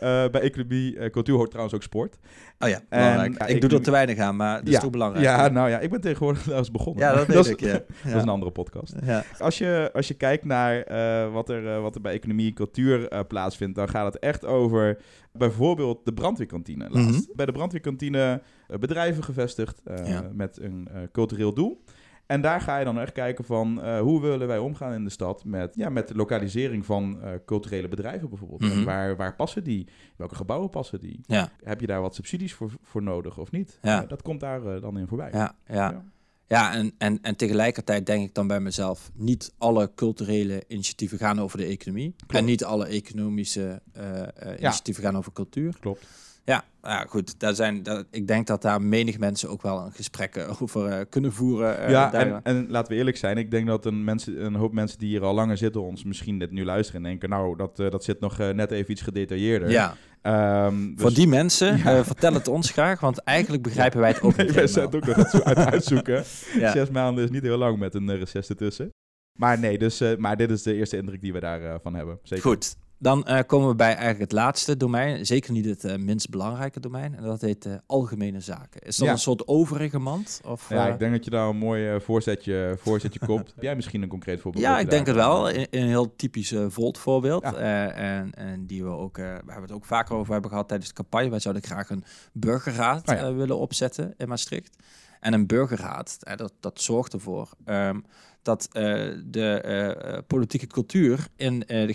Eh, 0.01 0.31
bij 0.31 0.41
economie, 0.41 0.99
eh, 0.99 1.11
cultuur 1.11 1.35
hoort 1.37 1.49
trouwens 1.51 1.75
ook 1.77 1.83
sport. 1.83 2.19
Oh 2.59 2.69
ja, 2.69 2.81
En, 2.89 3.01
belangrijk. 3.01 3.39
ja, 3.39 3.47
ik 3.47 3.55
ik 3.55 3.61
doe 3.61 3.71
er 3.71 3.85
te 3.85 3.91
weinig 3.91 4.19
aan, 4.19 4.37
maar 4.37 4.59
dat 4.59 4.67
is 4.67 4.73
ja, 4.75 4.81
toch 4.81 4.91
belangrijk. 4.91 5.25
Ja, 5.25 5.49
nou 5.49 5.69
ja, 5.71 5.79
ik 5.79 5.91
ben 5.91 6.01
tegenwoordig 6.01 6.43
trouwens 6.43 6.71
begonnen. 6.71 7.03
Ja, 7.05 7.15
dat 7.17 7.27
weet 7.27 7.37
is, 7.37 7.49
ik. 7.49 7.61
Ja. 7.61 7.73
Dat 8.05 8.15
is 8.15 8.23
een 8.23 8.29
andere 8.29 8.53
podcast. 8.53 8.95
Ja. 9.05 9.25
Als 9.39 9.59
je, 9.59 9.91
als 9.93 10.09
je 10.09 10.15
kijkt 10.15 10.45
naar 10.45 10.83
eh, 10.83 11.33
wat, 11.33 11.49
er, 11.49 11.75
eh, 11.75 11.81
wat 11.81 11.95
er 11.95 12.01
bij 12.01 12.13
economie 12.13 12.47
en 12.49 12.55
cultuur 12.55 13.09
eh, 13.09 13.21
plaatsvindt, 13.29 13.75
dan 13.77 13.89
gaat 13.89 14.13
het 14.13 14.23
echt 14.23 14.45
over 14.45 14.99
bijvoorbeeld 15.39 16.05
de 16.05 16.13
brandweerkantine. 16.13 16.91
Laatst. 16.91 17.27
Mhm. 17.27 17.37
Bij 17.37 17.47
de 17.47 17.53
brandweerkantine 17.53 18.43
eh, 18.69 18.79
bedrijven 18.79 19.25
gevestigd 19.25 19.81
eh, 19.85 20.09
Ja. 20.09 20.31
met 20.33 20.59
een 20.61 20.89
eh, 20.93 21.03
cultureel 21.13 21.55
doel. 21.55 21.83
En 22.27 22.41
daar 22.41 22.61
ga 22.61 22.79
je 22.79 22.85
dan 22.85 22.99
echt 22.99 23.13
kijken 23.13 23.45
van 23.45 23.97
hoe 23.99 24.21
willen 24.21 24.47
wij 24.47 24.59
omgaan 24.59 24.93
in 24.93 25.05
de 25.05 25.11
stad 25.11 25.45
met, 25.45 25.75
ja, 25.75 25.89
met 25.89 26.09
de 26.09 26.15
lokalisering 26.15 26.87
van 26.87 27.19
culturele 27.47 27.89
bedrijven 27.89 28.29
bijvoorbeeld. 28.29 28.61
Mhm. 28.61 28.73
En 28.73 28.85
waar, 28.85 29.17
waar 29.17 29.35
passen 29.37 29.65
die? 29.65 29.89
Welke 30.17 30.35
gebouwen 30.35 30.71
passen 30.71 31.01
die? 31.01 31.21
Ja. 31.27 31.49
Heb 31.63 31.81
je 31.81 31.87
daar 31.87 32.01
wat 32.01 32.15
subsidies 32.15 32.55
voor, 32.55 32.71
voor 32.83 33.03
nodig 33.03 33.39
of 33.39 33.51
niet? 33.51 33.79
Ja. 33.83 34.01
Dat 34.07 34.23
komt 34.23 34.41
daar 34.41 34.81
dan 34.81 34.99
in 34.99 35.07
voorbij. 35.07 35.31
Ja, 35.33 35.57
ja. 35.67 35.75
Ja. 35.91 36.05
Ja 36.49 36.75
en, 36.75 36.95
en, 36.99 37.19
en 37.23 37.37
tegelijkertijd 37.37 38.07
denk 38.07 38.29
ik 38.29 38.35
dan 38.35 38.47
bij 38.47 38.61
mezelf, 38.61 39.11
niet 39.15 39.53
alle 39.59 39.91
culturele 39.95 40.65
initiatieven 40.69 41.19
gaan 41.19 41.41
over 41.41 41.59
de 41.59 41.65
economie. 41.65 42.15
En 42.27 42.45
niet 42.45 42.65
alle 42.65 42.87
economische 42.87 43.83
eh, 43.93 44.23
eh, 44.23 44.29
initiatieven 44.59 45.03
gaan 45.03 45.17
over 45.17 45.33
cultuur. 45.33 45.77
Klopt. 45.81 46.07
Ja, 46.45 46.65
ja 46.83 47.05
goed. 47.09 47.41
Daar 47.41 47.55
zijn, 47.55 47.83
daar, 47.83 48.03
ik 48.11 48.27
denk 48.27 48.47
dat 48.47 48.63
daar 48.63 48.83
menig 48.83 49.19
mensen 49.19 49.49
ook 49.51 49.63
wel 49.63 49.79
een 49.85 49.93
gesprek 49.93 50.37
eh, 50.37 50.63
over 50.63 50.87
eh, 50.87 51.05
kunnen 51.09 51.33
voeren. 51.33 51.79
eh, 51.79 51.91
ja, 51.91 52.13
en, 52.13 52.41
en 52.43 52.67
laten 52.71 52.93
we 52.93 52.99
eerlijk 52.99 53.17
zijn. 53.17 53.37
Ik 53.39 53.51
denk 53.51 53.67
dat 53.67 53.85
een, 53.87 54.05
mensen, 54.05 54.45
een 54.45 54.55
hoop 54.55 54.73
mensen 54.73 54.99
die 54.99 55.09
hier 55.09 55.23
al 55.23 55.35
langer 55.35 55.57
zitten 55.57 55.83
ons 55.83 56.05
misschien 56.05 56.39
dit 56.39 56.51
nu 56.51 56.65
luisteren 56.65 57.03
en 57.05 57.09
denken, 57.09 57.29
nou, 57.29 57.57
dat, 57.57 57.77
dat 57.77 58.05
zit 58.05 58.21
nog 58.21 58.39
net 58.39 58.71
even 58.71 58.91
iets 58.93 59.03
gedetailleerder. 59.03 59.71
ja. 59.71 59.89
Dus- 59.93 61.03
voor 61.03 61.13
die 61.13 61.29
mensen, 61.29 61.77
Ja. 61.85 62.05
vertel 62.05 62.35
het 62.35 62.49
ons 62.49 62.71
graag, 62.71 63.01
want 63.01 63.19
eigenlijk 63.19 63.63
begrijpen 63.63 64.01
wij 64.01 64.09
het 64.11 64.21
ook 64.23 64.37
Nee, 64.37 64.47
niet 64.47 64.55
wij 64.55 64.67
zijn 64.67 64.87
het 64.87 64.95
ook 64.95 65.07
nog 65.17 65.43
uit- 65.43 65.57
uitzoeken. 65.59 66.25
Ja. 66.59 66.71
Zes 66.73 66.91
maanden 66.91 67.25
is 67.25 67.31
niet 67.31 67.43
heel 67.43 67.59
lang 67.59 67.79
met 67.79 67.95
een 67.95 68.09
uh, 68.09 68.19
reces 68.19 68.49
ertussen. 68.49 68.91
Maar 69.39 69.59
nee, 69.59 69.79
dus, 69.79 70.03
maar 70.19 70.37
dit 70.37 70.51
is 70.51 70.63
de 70.63 70.75
eerste 70.75 70.97
indruk 70.97 71.21
die 71.21 71.33
we 71.33 71.41
daarvan 71.41 71.81
van 71.83 71.95
hebben. 71.95 72.19
Zeker. 72.23 72.45
Goed, 72.51 72.77
dan 73.05 73.25
eh, 73.27 73.39
komen 73.47 73.69
we 73.69 73.75
bij 73.75 73.89
eigenlijk 73.95 74.19
het 74.21 74.33
laatste 74.33 74.77
domein. 74.77 75.27
Zeker 75.27 75.53
niet 75.53 75.65
het 75.65 75.85
eh, 75.85 75.97
minst 75.97 76.31
belangrijke 76.31 76.81
domein. 76.81 77.17
En 77.17 77.23
dat 77.23 77.41
heet 77.41 77.67
eh, 77.67 77.75
algemene 77.87 78.41
zaken. 78.41 78.81
Is 78.81 78.97
dat 78.97 79.07
Ja. 79.07 79.13
een 79.13 79.19
soort 79.19 79.49
overige 79.49 79.99
mand? 79.99 80.41
Of, 80.45 80.69
Ja, 80.69 80.89
ik 80.89 80.99
denk 80.99 81.13
dat 81.13 81.25
je 81.25 81.31
daar 81.31 81.49
een 81.49 81.57
mooi 81.57 82.01
voorzetje, 82.01 82.77
voorzetje 82.79 83.19
kopt. 83.27 83.53
Heb 83.55 83.63
jij 83.63 83.75
misschien 83.75 84.03
een 84.03 84.09
concreet 84.09 84.41
voorbeeld? 84.41 84.65
ja, 84.65 84.79
ik 84.79 84.91
denk 84.91 85.07
het 85.07 85.15
wel. 85.15 85.51
Een, 85.51 85.67
een 85.71 85.87
heel 85.87 86.17
typisch 86.17 86.55
Volt 86.69 86.99
voorbeeld. 86.99 87.43
Ja. 87.43 87.55
En, 87.55 88.35
en 88.35 88.67
die 88.67 88.85
we 88.85 88.91
ook, 88.91 89.19
eh, 89.19 89.25
we 89.25 89.31
hebben 89.53 89.63
het 89.63 89.73
ook 89.73 89.85
vaker 89.85 90.15
over 90.15 90.33
hebben 90.33 90.51
gehad 90.51 90.69
tijdens 90.69 90.89
de 90.89 90.95
campagne. 90.95 91.31
Wij 91.31 91.39
zouden 91.39 91.63
graag 91.63 91.91
een 91.91 92.05
burgerraad 92.33 93.11
Oh 93.11 93.37
willen 93.37 93.59
opzetten 93.59 94.15
in 94.17 94.29
Maastricht. 94.29 94.77
En 95.25 95.33
een 95.33 95.47
burgerraad, 95.47 96.19
dat, 96.37 96.53
dat 96.61 96.81
zorgt 96.81 97.13
ervoor 97.13 97.49
ehm, 97.65 98.01
dat 98.43 98.69
eh, 98.73 98.83
de 99.25 99.61
eh, 99.61 99.91
eh, 100.17 100.23
politieke 100.27 100.67
cultuur 100.67 101.27
in 101.37 101.63
de 101.87 101.95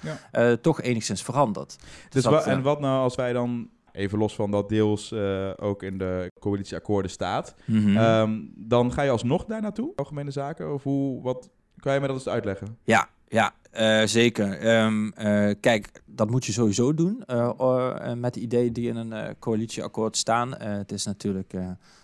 Ja. 0.00 0.18
eh, 0.32 0.52
toch 0.52 0.80
enigszins 0.82 1.22
verandert. 1.22 1.76
Dus 2.08 2.22
dat, 2.22 2.32
eh, 2.46 2.52
en 2.52 2.62
wat 2.62 2.80
nou 2.80 3.02
als 3.02 3.14
wij 3.14 3.32
dan, 3.32 3.68
even 3.92 4.18
los 4.18 4.34
van 4.34 4.50
dat 4.50 4.68
deels 4.68 5.12
ook 5.56 5.82
in 5.82 5.98
de 5.98 6.30
coalitieakkoorden 6.40 7.10
staat, 7.10 7.54
Mhm. 7.64 7.96
ehm, 7.96 8.40
dan 8.54 8.92
ga 8.92 9.02
je 9.02 9.10
alsnog 9.10 9.44
daar 9.44 9.60
naartoe, 9.62 9.92
algemene 9.96 10.30
zaken? 10.30 10.72
Of 10.74 10.82
hoe, 10.82 11.22
wat, 11.22 11.50
kan 11.78 11.92
je 11.92 11.98
mij 11.98 12.08
dat 12.08 12.16
eens 12.16 12.28
uitleggen? 12.28 12.78
Ja, 12.84 13.08
ja 13.28 13.54
eh, 13.76 14.06
zeker. 14.06 14.58
Ehm, 14.58 15.08
eh, 15.08 15.54
kijk, 15.60 16.02
dat 16.06 16.30
moet 16.30 16.44
je 16.44 16.52
sowieso 16.52 16.94
doen 16.94 17.24
eh, 17.24 18.12
met 18.14 18.34
de 18.34 18.40
ideeën 18.40 18.72
die 18.72 18.88
in 18.88 18.96
een 18.96 19.38
coalitieakkoord 19.38 20.16
staan. 20.16 20.56
Het 20.62 20.92
is 20.92 21.04
natuurlijk, 21.04 21.54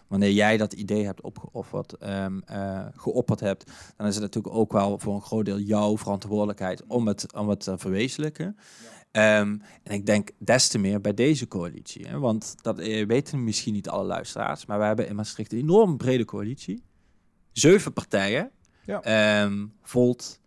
wanneer 0.08 0.30
jij 0.30 0.56
dat 0.56 0.72
idee 0.72 1.04
hebt 1.04 1.20
opgeofferd, 1.20 1.96
eh, 1.98 2.26
geopperd 2.96 3.40
hebt, 3.40 3.70
dan 3.96 4.06
is 4.06 4.14
het 4.14 4.22
natuurlijk 4.22 4.54
ook 4.54 4.72
wel 4.72 4.98
voor 4.98 5.14
een 5.14 5.22
groot 5.22 5.44
deel 5.44 5.58
jouw 5.58 5.98
verantwoordelijkheid 5.98 6.84
om 6.86 7.06
het, 7.06 7.34
om 7.34 7.48
het 7.48 7.60
te 7.60 7.78
verwezenlijken. 7.78 8.56
Ehm, 9.10 9.56
en 9.82 9.92
ik 9.92 10.06
denk 10.06 10.30
des 10.38 10.68
te 10.68 10.78
meer 10.78 11.00
bij 11.00 11.14
deze 11.14 11.48
coalitie. 11.48 12.06
Hè, 12.06 12.18
want 12.18 12.54
dat 12.62 12.76
weten 13.06 13.44
misschien 13.44 13.72
niet 13.72 13.88
alle 13.88 14.04
luisteraars, 14.04 14.66
maar 14.66 14.78
we 14.78 14.84
hebben 14.84 15.08
in 15.08 15.16
Maastricht 15.16 15.52
een 15.52 15.58
enorm 15.58 15.96
brede 15.96 16.24
coalitie. 16.24 16.82
Zeven 17.52 17.92
partijen. 17.92 18.50
Ja. 18.84 19.02
Ehm, 19.02 19.66
Volt, 19.82 20.40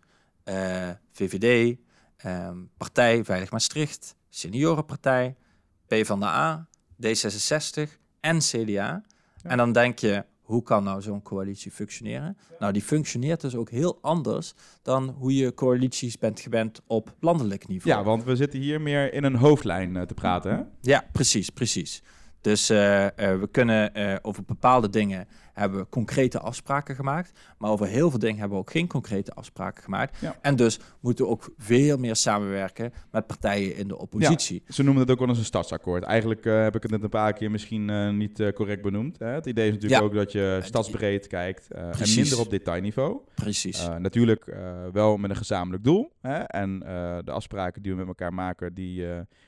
VVD, 1.16 1.78
ehm, 2.16 2.56
Partij 2.76 3.24
Veilig 3.24 3.50
Maastricht, 3.50 4.16
Seniorenpartij, 4.28 5.36
PvdA, 5.86 6.68
D66 7.02 7.98
en 8.20 8.38
CDA. 8.38 9.04
En 9.42 9.56
dan 9.56 9.72
denk 9.72 9.98
je, 9.98 10.24
hoe 10.46 10.62
kan 10.62 10.84
nou 10.84 11.02
zo'n 11.02 11.22
coalitie 11.22 11.70
functioneren? 11.70 12.36
Nou, 12.58 12.72
die 12.72 12.82
functioneert 12.82 13.40
dus 13.40 13.54
ook 13.54 13.70
heel 13.70 13.98
anders 14.00 14.54
dan 14.82 15.08
hoe 15.08 15.34
je 15.34 15.54
coalities 15.54 16.18
bent 16.18 16.40
gewend 16.40 16.80
op 16.86 17.14
landelijk 17.20 17.68
niveau. 17.68 17.98
Ja, 17.98 18.04
want 18.04 18.24
we 18.24 18.36
zitten 18.36 18.60
hier 18.60 18.80
meer 18.80 19.12
in 19.12 19.24
een 19.24 19.36
hoofdlijn 19.36 19.96
eh, 19.96 20.02
te 20.02 20.14
praten. 20.14 20.56
Hè? 20.56 20.62
Ja, 20.80 21.04
precies, 21.12 21.50
precies. 21.50 22.02
Dus 22.40 22.70
uh, 22.70 23.04
uh, 23.04 23.10
we 23.16 23.48
kunnen 23.50 23.98
uh, 23.98 24.16
over 24.22 24.44
bepaalde 24.44 24.90
dingen 24.90 25.28
hebben 25.56 25.80
we 25.80 25.88
concrete 25.88 26.40
afspraken 26.40 26.94
gemaakt. 26.94 27.38
Maar 27.58 27.70
over 27.70 27.86
heel 27.86 28.10
veel 28.10 28.18
dingen 28.18 28.38
hebben 28.38 28.56
we 28.58 28.62
ook 28.64 28.70
geen 28.70 28.86
concrete 28.86 29.32
afspraken 29.32 29.82
gemaakt. 29.82 30.20
Ja. 30.20 30.36
En 30.40 30.56
dus 30.56 30.80
moeten 31.00 31.24
we 31.24 31.30
ook 31.30 31.50
veel 31.58 31.96
meer 31.96 32.16
samenwerken 32.16 32.92
met 33.10 33.26
partijen 33.26 33.76
in 33.76 33.88
de 33.88 33.98
oppositie. 33.98 34.62
Ja, 34.66 34.72
ze 34.72 34.82
noemen 34.82 35.02
het 35.02 35.10
ook 35.10 35.18
wel 35.18 35.28
eens 35.28 35.38
een 35.38 35.44
stadsakkoord. 35.44 36.02
Eigenlijk 36.02 36.44
heb 36.44 36.74
ik 36.76 36.82
het 36.82 36.90
net 36.90 37.02
een 37.02 37.08
paar 37.08 37.32
keer 37.32 37.50
misschien 37.50 38.16
niet 38.16 38.52
correct 38.54 38.82
benoemd. 38.82 39.18
Hè? 39.18 39.26
Het 39.26 39.46
idee 39.46 39.66
is 39.66 39.72
natuurlijk 39.72 40.00
Ja. 40.00 40.06
ook 40.06 40.14
dat 40.14 40.32
je 40.32 40.60
stadsbreed 40.62 41.26
kijkt 41.26 41.70
en 41.70 42.14
minder 42.14 42.40
op 42.40 42.50
detailniveau. 42.50 43.20
Precies. 43.34 43.88
Natuurlijk 43.98 44.56
wel 44.92 45.16
met 45.16 45.30
een 45.30 45.36
gezamenlijk 45.36 45.84
doel. 45.84 46.12
Hè? 46.20 46.38
En 46.38 46.78
de 47.24 47.30
afspraken 47.30 47.82
die 47.82 47.92
we 47.92 47.98
met 47.98 48.06
elkaar 48.06 48.34
maken, 48.34 48.74
die, 48.74 49.06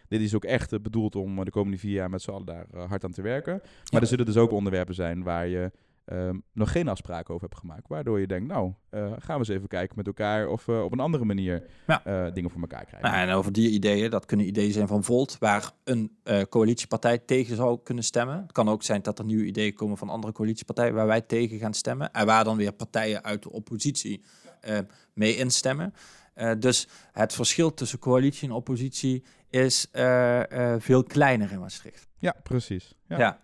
dit 0.08 0.20
is 0.20 0.34
ook 0.34 0.44
echt 0.44 0.82
bedoeld 0.82 1.16
om 1.16 1.44
de 1.44 1.50
komende 1.50 1.78
vier 1.78 1.92
jaar 1.92 2.10
met 2.10 2.22
z'n 2.22 2.30
allen 2.30 2.46
daar 2.46 2.66
hard 2.88 3.04
aan 3.04 3.12
te 3.12 3.22
werken. 3.22 3.60
Maar 3.92 4.00
er 4.00 4.06
zullen 4.06 4.26
dus 4.26 4.36
ook 4.36 4.50
onderwerpen 4.50 4.94
zijn 4.94 5.22
waar 5.22 5.46
je 5.46 5.70
um, 6.12 6.42
nog 6.52 6.72
geen 6.72 6.88
afspraken 6.88 7.34
over 7.34 7.46
hebt 7.48 7.60
gemaakt. 7.60 7.88
Waardoor 7.88 8.20
je 8.20 8.26
denkt, 8.26 8.48
nou, 8.48 8.72
uh, 8.90 9.00
gaan 9.18 9.34
we 9.34 9.38
eens 9.38 9.48
even 9.48 9.68
kijken 9.68 9.96
met 9.96 10.06
elkaar 10.06 10.48
of 10.48 10.66
we 10.66 10.82
op 10.84 10.92
een 10.92 11.00
andere 11.00 11.24
manier 11.24 11.62
Ja. 11.86 12.02
uh, 12.06 12.34
dingen 12.34 12.50
voor 12.50 12.60
elkaar 12.60 12.84
krijgen. 12.84 13.10
Nou, 13.10 13.28
en 13.28 13.34
over 13.34 13.52
die 13.52 13.70
ideeën, 13.70 14.10
dat 14.10 14.26
kunnen 14.26 14.46
ideeën 14.46 14.72
zijn 14.72 14.86
van 14.88 15.04
Volt, 15.04 15.36
waar 15.38 15.70
een 15.84 16.16
eh, 16.22 16.42
coalitiepartij 16.42 17.18
tegen 17.18 17.56
zou 17.56 17.78
kunnen 17.82 18.04
stemmen. 18.04 18.42
Het 18.42 18.52
kan 18.52 18.68
ook 18.68 18.82
zijn 18.82 19.02
dat 19.02 19.18
er 19.18 19.24
nieuwe 19.24 19.44
ideeën 19.44 19.74
komen 19.74 19.96
van 19.96 20.08
andere 20.08 20.32
coalitiepartijen 20.32 20.94
waar 20.94 21.06
wij 21.06 21.20
tegen 21.20 21.58
gaan 21.58 21.74
stemmen. 21.74 22.12
En 22.12 22.26
waar 22.26 22.44
dan 22.44 22.56
weer 22.56 22.72
partijen 22.72 23.24
uit 23.24 23.42
de 23.42 23.52
oppositie 23.52 24.24
eh, 24.60 24.78
mee 25.14 25.36
instemmen. 25.36 25.94
Eh, 26.34 26.52
dus 26.58 26.88
het 27.12 27.32
verschil 27.32 27.74
tussen 27.74 27.98
coalitie 27.98 28.48
en 28.48 28.54
oppositie 28.54 29.24
is 29.50 29.88
eh, 29.90 30.72
eh, 30.72 30.80
veel 30.80 31.02
kleiner 31.02 31.52
in 31.52 31.60
Maastricht. 31.60 32.08
Ja, 32.18 32.34
precies. 32.42 32.94
Ja. 33.08 33.18
Ja. 33.18 33.40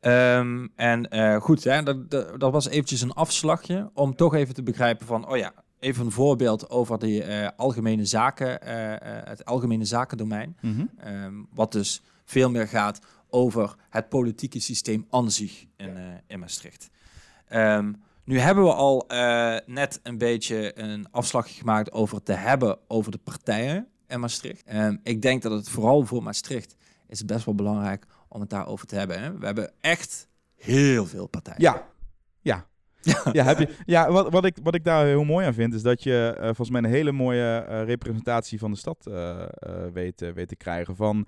Ehm, 0.00 0.66
en 0.76 1.10
eh, 1.10 1.40
goed, 1.40 1.64
hè, 1.64 1.82
dat, 1.82 2.10
dat, 2.10 2.40
dat 2.40 2.52
was 2.52 2.68
eventjes 2.68 3.00
een 3.00 3.12
afslagje 3.12 3.90
om 3.94 4.16
toch 4.16 4.34
even 4.34 4.54
te 4.54 4.62
begrijpen 4.62 5.06
van, 5.06 5.28
oh 5.28 5.36
ja, 5.36 5.52
even 5.78 6.04
een 6.04 6.12
voorbeeld 6.12 6.70
over 6.70 6.98
die 6.98 7.22
eh, 7.22 7.48
algemene 7.56 8.04
zaken, 8.04 8.62
eh, 8.62 9.28
het 9.28 9.44
algemene 9.44 9.84
zakendomein. 9.84 10.56
Ehm, 10.98 11.34
wat 11.54 11.72
dus 11.72 12.02
veel 12.24 12.50
meer 12.50 12.68
gaat 12.68 13.00
over 13.30 13.74
het 13.90 14.08
politieke 14.08 14.60
systeem 14.60 15.06
aan 15.10 15.30
zich 15.30 15.66
in, 15.76 16.22
in 16.26 16.38
Maastricht. 16.38 16.90
Ehm, 17.48 17.92
nu 18.24 18.38
hebben 18.38 18.64
we 18.64 18.72
al 18.72 19.04
net 19.66 20.00
een 20.02 20.18
beetje 20.18 20.80
een 20.80 21.10
afslagje 21.10 21.58
gemaakt 21.58 21.92
over 21.92 22.22
te 22.22 22.32
hebben 22.32 22.78
over 22.88 23.12
de 23.12 23.18
partijen 23.18 23.86
in 24.06 24.20
Maastricht. 24.20 24.64
Ik 25.02 25.22
denk 25.22 25.42
dat 25.42 25.52
het 25.52 25.68
vooral 25.68 26.06
voor 26.06 26.22
Maastricht 26.22 26.76
is 27.08 27.24
best 27.24 27.44
wel 27.44 27.54
belangrijk 27.54 28.06
om 28.36 28.42
het 28.42 28.50
daarover 28.50 28.86
te 28.86 28.96
hebben. 28.96 29.20
Hè? 29.22 29.38
We 29.38 29.46
hebben 29.46 29.72
echt 29.80 30.28
heel 30.54 31.06
veel 31.06 31.26
partijen. 31.26 31.60
Ja, 31.62 31.86
ja. 32.40 32.66
Ja, 33.32 33.44
heb 33.44 33.58
je, 33.58 33.74
ja 33.84 34.10
wat, 34.10 34.30
wat, 34.32 34.44
ik, 34.44 34.56
wat 34.62 34.74
ik 34.74 34.84
daar 34.84 35.06
heel 35.06 35.24
mooi 35.24 35.46
aan 35.46 35.54
vind, 35.54 35.74
is 35.74 35.82
dat 35.82 36.02
je 36.02 36.34
uh, 36.36 36.44
volgens 36.44 36.70
mij 36.70 36.82
een 36.82 36.90
hele 36.90 37.12
mooie 37.12 37.66
uh, 37.68 37.84
representatie 37.84 38.58
van 38.58 38.70
de 38.70 38.76
stad 38.76 39.06
uh, 39.08 39.44
weet, 39.92 40.32
weet 40.34 40.48
te 40.48 40.56
krijgen. 40.56 40.96
Van 40.96 41.26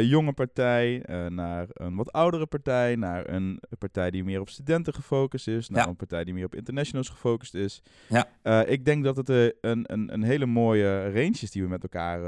jonge 0.00 0.32
partij 0.32 1.02
naar 1.28 1.66
een 1.72 1.96
wat 1.96 2.12
oudere 2.12 2.46
partij, 2.46 2.96
naar 2.96 3.28
een 3.28 3.60
partij 3.78 4.10
die 4.10 4.24
meer 4.24 4.40
op 4.40 4.48
studenten 4.48 4.94
gefocust 4.94 5.48
is, 5.48 5.68
naar 5.68 5.82
Ja. 5.82 5.88
een 5.88 5.96
partij 5.96 6.24
die 6.24 6.34
meer 6.34 6.44
op 6.44 6.54
internationals 6.54 7.08
gefocust 7.08 7.54
is. 7.54 7.82
Ja. 8.08 8.64
ik 8.64 8.84
denk 8.84 9.04
dat 9.04 9.16
het 9.16 9.28
een, 9.28 9.54
een, 9.60 10.12
een 10.12 10.22
hele 10.22 10.46
mooie 10.46 11.02
range 11.12 11.38
is 11.40 11.50
die 11.50 11.62
we 11.62 11.68
met 11.68 11.82
elkaar 11.82 12.20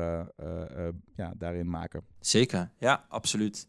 ja, 1.16 1.32
daarin 1.36 1.70
maken. 1.70 2.02
Zeker, 2.20 2.70
ja, 2.78 3.04
absoluut. 3.08 3.66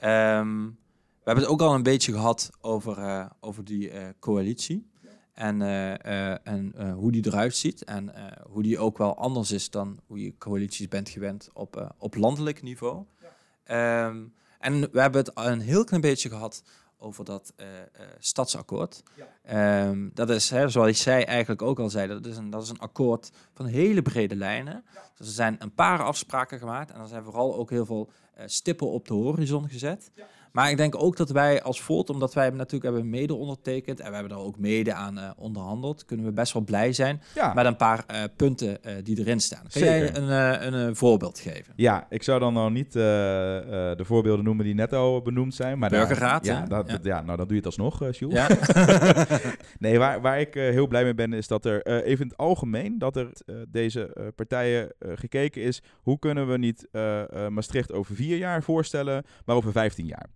Um, 0.00 0.78
we 1.24 1.30
hebben 1.30 1.44
het 1.44 1.52
ook 1.52 1.62
al 1.62 1.74
een 1.74 1.82
beetje 1.82 2.12
gehad 2.12 2.50
over, 2.60 2.98
uh, 2.98 3.26
over 3.40 3.64
die 3.64 3.92
uh, 3.92 4.08
coalitie. 4.20 4.92
En, 5.32 5.60
uh, 5.60 6.46
en 6.48 6.92
hoe 6.92 7.12
die 7.12 7.26
eruit 7.26 7.56
ziet. 7.56 7.84
En 7.84 8.12
hoe 8.48 8.62
die 8.62 8.78
ook 8.78 8.98
wel 8.98 9.16
anders 9.16 9.50
is 9.50 9.70
dan 9.70 10.00
hoe 10.06 10.20
je 10.20 10.38
coalities 10.38 10.88
bent 10.88 11.08
gewend 11.08 11.50
op, 11.52 11.94
op 11.98 12.14
landelijk 12.14 12.62
niveau. 12.62 13.04
Ja. 13.66 14.06
Um, 14.06 14.34
en 14.58 14.80
we 14.92 15.00
hebben 15.00 15.20
het 15.24 15.30
een 15.34 15.60
heel 15.60 15.84
klein 15.84 16.02
beetje 16.02 16.28
gehad 16.28 16.62
over 17.04 17.24
dat 17.24 17.52
stadsakkoord. 18.18 19.02
Ja. 19.44 19.88
Um, 19.88 20.10
dat 20.14 20.30
is, 20.30 20.50
hè, 20.50 20.68
zoals 20.68 21.02
zij 21.02 21.26
eigenlijk 21.26 21.62
ook 21.62 21.78
al 21.78 21.90
zei, 21.90 22.08
dat 22.08 22.26
is 22.26 22.36
een, 22.36 22.50
dat 22.50 22.62
is 22.62 22.68
een 22.68 22.78
akkoord 22.78 23.30
van 23.52 23.66
hele 23.66 24.02
brede 24.02 24.36
lijnen. 24.36 24.84
Ja. 24.94 25.02
Dus 25.16 25.26
er 25.26 25.32
zijn 25.32 25.56
een 25.58 25.74
paar 25.74 26.02
afspraken 26.02 26.58
gemaakt. 26.58 26.90
En 26.90 27.00
er 27.00 27.08
zijn 27.08 27.24
vooral 27.24 27.56
ook 27.56 27.70
heel 27.70 27.86
veel 27.86 28.10
stippen 28.46 28.90
op 28.90 29.08
de 29.08 29.14
horizon 29.14 29.68
gezet. 29.68 30.10
Ja. 30.14 30.26
Maar 30.54 30.70
ik 30.70 30.76
denk 30.76 31.02
ook 31.02 31.16
dat 31.16 31.30
wij 31.30 31.62
als 31.62 31.82
Volt, 31.82 32.10
omdat 32.10 32.34
wij 32.34 32.44
hem 32.44 32.56
natuurlijk 32.56 32.84
hebben 32.84 33.10
mede 33.10 33.34
ondertekend 33.34 34.00
en 34.00 34.08
we 34.08 34.14
hebben 34.14 34.36
er 34.36 34.44
ook 34.44 34.58
mede 34.58 34.92
aan 34.92 35.18
uh, 35.18 35.30
onderhandeld, 35.36 36.04
kunnen 36.04 36.26
we 36.26 36.32
best 36.32 36.52
wel 36.52 36.62
blij 36.62 36.92
zijn 36.92 37.22
ja. 37.34 37.54
met 37.54 37.66
een 37.66 37.76
paar 37.76 38.04
uh, 38.10 38.22
punten 38.36 38.68
uh, 38.86 38.92
die 39.02 39.18
erin 39.18 39.40
staan. 39.40 39.62
Kun 39.72 39.84
jij 39.84 40.16
een, 40.16 40.74
een, 40.74 40.96
voorbeeld 40.96 41.38
geven? 41.38 41.72
Ja, 41.76 42.06
ik 42.10 42.22
zou 42.22 42.40
dan 42.40 42.52
nou 42.52 42.70
niet 42.70 42.92
de 42.92 43.96
voorbeelden 44.04 44.44
noemen 44.44 44.64
die 44.64 44.74
net 44.74 44.92
al 44.92 45.22
benoemd 45.22 45.54
zijn. 45.54 45.78
Maar 45.78 45.90
Burgerraad, 45.90 46.44
daar, 46.44 46.60
ja, 46.60 46.66
dat, 46.66 46.88
ja. 46.88 46.98
ja. 47.02 47.22
nou 47.22 47.36
dan 47.36 47.46
doe 47.46 47.56
je 47.56 47.62
het 47.62 47.66
alsnog, 47.66 48.02
uh, 48.02 48.12
Jules. 48.12 48.34
Ja. 48.34 48.48
nee, 49.78 49.98
waar, 49.98 50.20
waar 50.20 50.40
ik 50.40 50.54
heel 50.54 50.86
blij 50.86 51.02
mee 51.02 51.14
ben 51.14 51.32
is 51.32 51.46
dat 51.46 51.64
er 51.64 51.86
even 51.86 52.24
in 52.24 52.28
het 52.28 52.36
algemeen, 52.36 52.98
dat 52.98 53.16
er 53.16 53.30
deze 53.68 54.32
partijen 54.36 54.92
gekeken 54.98 55.62
is, 55.62 55.82
hoe 56.02 56.18
kunnen 56.18 56.48
we 56.48 56.58
niet 56.58 56.88
Maastricht 57.48 57.92
over 57.92 58.14
vier 58.14 58.36
jaar 58.36 58.62
voorstellen, 58.62 59.24
maar 59.44 59.56
over 59.56 59.72
15 59.72 60.06
jaar. 60.06 60.28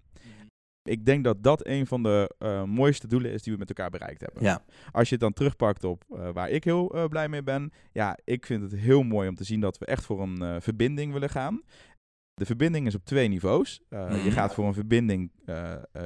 Ik 0.88 1.04
denk 1.04 1.24
dat 1.24 1.42
dat 1.42 1.66
een 1.66 1.86
van 1.86 2.02
de 2.02 2.34
uh, 2.38 2.64
mooiste 2.64 3.06
doelen 3.06 3.32
is 3.32 3.42
die 3.42 3.52
we 3.52 3.58
met 3.58 3.68
elkaar 3.68 3.90
bereikt 3.90 4.20
hebben. 4.20 4.42
Ja. 4.42 4.62
Als 4.92 5.08
je 5.08 5.14
het 5.14 5.22
dan 5.22 5.32
terugpakt 5.32 5.84
op 5.84 6.04
uh, 6.10 6.28
waar 6.30 6.50
ik 6.50 6.64
heel 6.64 6.96
uh, 6.96 7.04
blij 7.04 7.28
mee 7.28 7.42
ben. 7.42 7.72
Ja, 7.92 8.18
ik 8.24 8.46
vind 8.46 8.62
het 8.62 8.80
heel 8.80 9.02
mooi 9.02 9.28
om 9.28 9.34
te 9.34 9.44
zien 9.44 9.60
dat 9.60 9.78
we 9.78 9.86
echt 9.86 10.04
voor 10.04 10.22
een 10.22 10.62
verbinding 10.62 11.12
willen 11.12 11.30
gaan. 11.30 11.62
De 12.34 12.46
verbinding 12.46 12.86
is 12.86 12.94
op 12.94 13.04
twee 13.04 13.28
niveaus. 13.28 13.80
Mm. 13.90 13.98
Je 14.10 14.30
gaat 14.30 14.54
voor 14.54 14.66
een 14.66 14.74
verbinding 14.74 15.32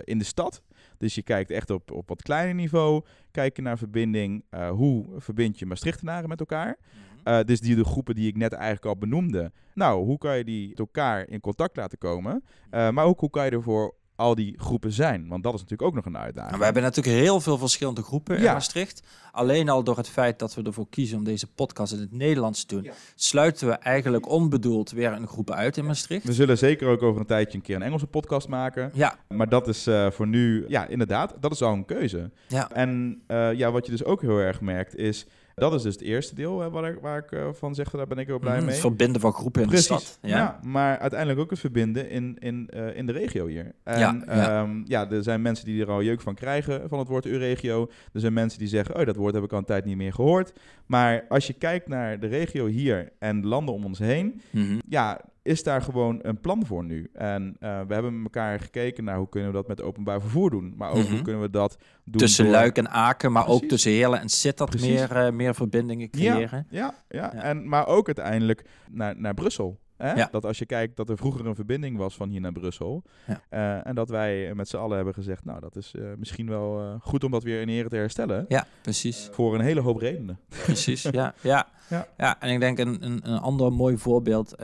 in 0.05 0.19
de 0.19 0.25
stad. 0.25 0.63
Dus 0.99 1.15
je 1.15 1.23
kijkt 1.23 1.51
echt 1.51 1.71
op, 1.71 1.91
op 1.91 2.09
wat 2.09 2.23
kleiner 2.23 2.55
niveau. 2.55 3.05
Kijk 3.31 3.57
je 3.57 3.63
naar 3.63 3.79
verbinding. 3.79 4.45
hoe 4.71 5.07
verbind 5.17 5.59
je 5.59 5.67
Maastrichtenaren 5.67 6.29
met 6.29 6.41
elkaar? 6.41 6.79
Uh, 7.25 7.41
dus 7.45 7.61
die 7.61 7.77
de 7.77 7.85
groepen 7.85 8.15
die 8.15 8.29
ik 8.29 8.37
net 8.37 8.53
eigenlijk 8.53 8.85
al 8.87 8.97
benoemde. 8.97 9.53
Nou, 9.75 10.05
hoe 10.05 10.19
kan 10.19 10.37
je 10.37 10.45
die 10.45 10.69
met 10.69 10.79
elkaar 10.79 11.29
in 11.29 11.41
contact 11.41 11.77
laten 11.77 11.99
komen? 11.99 12.45
Uh, 12.71 12.91
maar 12.91 13.05
ook 13.05 13.21
hoe 13.21 13.31
kan 13.31 13.45
je 13.45 13.51
ervoor 13.51 13.95
al 14.23 14.35
die 14.35 14.55
groepen 14.59 14.93
zijn? 14.93 15.29
Want 15.29 15.43
dat 15.43 15.55
is 15.55 15.61
natuurlijk 15.61 15.89
ook 15.89 15.95
nog 15.95 16.05
een 16.07 16.19
uitdaging. 16.19 16.57
We 16.59 16.65
hebben 16.65 16.83
natuurlijk 16.83 17.17
heel 17.17 17.41
veel 17.41 17.59
verschillende 17.59 18.03
groepen 18.03 18.37
in 18.37 18.43
Ja. 18.43 18.53
Maastricht. 18.53 19.03
Alleen 19.33 19.69
al 19.69 19.85
door 19.85 19.97
het 19.97 20.09
feit 20.09 20.39
dat 20.39 20.55
we 20.55 20.63
ervoor 20.63 20.89
kiezen 20.89 21.19
om 21.19 21.25
deze 21.25 21.47
podcast 21.47 21.93
in 21.93 21.99
het 22.01 22.13
Nederlands 22.13 22.65
te 22.65 22.75
doen, 22.75 22.85
Ja. 22.85 22.93
sluiten 23.15 23.69
we 23.69 23.73
eigenlijk 23.75 24.29
onbedoeld 24.29 24.91
weer 24.91 25.13
een 25.13 25.27
groep 25.27 25.51
uit 25.51 25.77
in 25.77 25.87
Maastricht. 25.87 26.25
We 26.25 26.33
zullen 26.33 26.59
zeker 26.59 26.89
ook 26.89 27.03
over 27.03 27.21
een 27.21 27.27
tijdje 27.27 27.59
een 27.59 27.65
keer 27.65 27.77
een 27.77 27.83
Engelse 27.83 28.07
podcast 28.07 28.49
maken. 28.49 28.91
Ja, 28.95 29.15
Maar 29.29 29.49
dat 29.49 29.69
is 29.69 29.87
uh, 29.89 30.11
voor 30.11 30.27
nu, 30.27 30.65
ja, 30.69 30.87
inderdaad, 30.87 31.35
dat 31.41 31.53
is 31.53 31.63
al 31.63 31.73
een 31.73 31.85
keuze. 31.85 32.31
ja, 32.49 32.71
En 32.71 33.23
uh, 33.29 33.53
ja, 33.55 33.71
wat 33.71 33.85
je 33.87 33.93
dus 33.93 34.05
ook 34.05 34.21
heel 34.21 34.39
erg 34.39 34.61
merkt 34.61 34.97
is, 34.97 35.27
dat 35.55 35.75
is 35.75 35.83
dus 35.83 35.93
het 35.95 36.03
eerste 36.03 36.35
deel 36.35 36.61
hè, 36.61 36.71
waar 36.71 36.91
ik, 36.91 36.99
waar 37.01 37.19
ik 37.19 37.33
uh, 37.33 37.49
van 37.53 37.75
zeg, 37.75 37.91
daar 37.91 38.07
ben 38.07 38.19
ik 38.19 38.27
heel 38.27 38.39
blij 38.39 38.55
Mhm, 38.57 38.63
mee. 38.65 38.73
Het 38.73 38.81
verbinden 38.81 39.21
van 39.21 39.33
groepen 39.33 39.63
in 39.63 39.69
Precies, 39.69 39.89
de 39.89 39.95
stad. 39.95 40.19
ja. 40.23 40.37
Ja. 40.37 40.59
maar 40.63 40.99
uiteindelijk 40.99 41.41
ook 41.41 41.51
het 41.51 41.59
verbinden 41.59 42.11
in, 42.11 42.37
in, 42.39 42.71
uh, 42.75 42.97
in 42.97 43.07
de 43.07 43.13
regio 43.13 43.47
hier. 43.47 43.73
En 43.85 43.99
Ja, 43.99 44.23
ja. 44.27 44.61
Um, 44.61 44.83
ja, 44.87 45.11
er 45.11 45.23
zijn 45.23 45.43
mensen 45.43 45.65
die 45.65 45.83
er 45.83 45.91
al 45.91 46.03
jeuk 46.03 46.21
van 46.21 46.35
krijgen 46.35 46.89
van 46.89 46.99
het 46.99 47.09
woord 47.09 47.27
U-regio. 47.27 47.89
Er 48.13 48.21
zijn 48.21 48.33
mensen 48.33 48.59
die 48.59 48.69
zeggen, 48.69 48.97
oh, 48.99 49.07
dat 49.07 49.17
woord 49.17 49.35
heb 49.35 49.45
ik 49.45 49.53
al 49.53 49.59
een 49.59 49.65
tijd 49.65 49.85
niet 49.85 49.97
meer 49.97 50.13
gehoord. 50.13 50.53
Maar 50.87 51.25
als 51.29 51.47
je 51.47 51.53
kijkt 51.53 51.89
naar 51.89 52.21
de 52.21 52.27
regio 52.27 52.67
hier 52.67 53.13
en 53.19 53.41
de 53.41 53.47
landen 53.47 53.75
om 53.75 53.85
ons 53.85 53.99
heen, 53.99 54.41
Mhm. 54.51 54.79
ja, 54.89 55.21
is 55.43 55.63
daar 55.63 55.83
gewoon 55.83 56.19
een 56.23 56.41
plan 56.41 56.67
voor 56.67 56.85
nu. 56.85 57.09
En 57.13 57.57
uh, 57.61 57.81
we 57.87 57.95
hebben 57.95 58.15
met 58.23 58.35
elkaar 58.35 58.61
gekeken 58.61 59.05
naar 59.05 59.17
hoe 59.17 59.29
kunnen 59.29 59.51
we 59.51 59.57
dat 59.57 59.69
met 59.69 59.83
openbaar 59.83 60.21
vervoer 60.21 60.51
doen. 60.51 60.75
Maar 60.77 60.91
ook 60.91 60.97
Mhm. 61.03 61.11
hoe 61.13 61.23
kunnen 61.23 61.41
we 61.43 61.51
dat 61.51 61.77
doen 62.05 62.21
Tussen 62.21 62.45
door- 62.45 62.53
Luik 62.53 62.77
en 62.77 62.89
Aken, 62.91 63.33
maar 63.33 63.47
ook 63.49 63.65
tussen 63.65 63.91
Heerlen 63.93 64.21
en 64.21 64.29
Sittard 64.29 64.81
meer, 64.81 65.11
eh, 65.17 65.33
meer 65.33 65.55
verbindingen 65.55 66.11
creëren. 66.11 66.67
Ja, 66.71 66.95
ja, 67.09 67.31
Ja. 67.35 67.43
En, 67.43 67.69
maar 67.69 67.87
ook 67.87 68.07
uiteindelijk 68.07 68.65
naar, 68.91 69.17
naar 69.21 69.35
Brussel. 69.35 69.81
Hè? 70.03 70.13
Ja. 70.13 70.29
Dat 70.31 70.45
als 70.45 70.59
je 70.59 70.67
kijkt 70.67 70.97
dat 70.97 71.09
er 71.09 71.17
vroeger 71.17 71.47
een 71.47 71.55
verbinding 71.55 71.97
was 71.97 72.15
van 72.15 72.29
hier 72.29 72.41
naar 72.41 72.53
Brussel. 72.53 73.03
Ja. 73.27 73.41
eh, 73.49 73.87
en 73.87 73.95
dat 73.95 74.09
wij 74.09 74.55
met 74.55 74.69
z'n 74.69 74.77
allen 74.77 74.97
hebben 74.97 75.15
gezegd, 75.15 75.45
nou 75.45 75.61
dat 75.61 75.77
is 75.77 75.95
eh, 75.95 76.03
misschien 76.17 76.49
wel 76.49 76.81
eh, 76.81 76.95
goed 77.01 77.25
om 77.25 77.31
dat 77.31 77.43
weer 77.43 77.61
in 77.61 77.69
ere 77.69 77.89
te 77.89 77.97
herstellen. 77.97 78.45
Ja, 78.49 78.67
precies. 78.81 79.29
Voor 79.33 79.55
een 79.55 79.61
hele 79.61 79.81
hoop 79.81 79.97
redenen. 79.97 80.39
Precies, 80.49 81.03
ja. 81.03 81.35
ja. 81.41 81.69
Ja. 81.89 82.07
ja. 82.17 82.41
en 82.41 82.51
ik 82.51 82.61
denk 82.61 82.79
een, 82.79 83.05
een, 83.05 83.31
een 83.31 83.39
ander 83.39 83.73
mooi 83.73 83.99
voorbeeld 83.99 84.55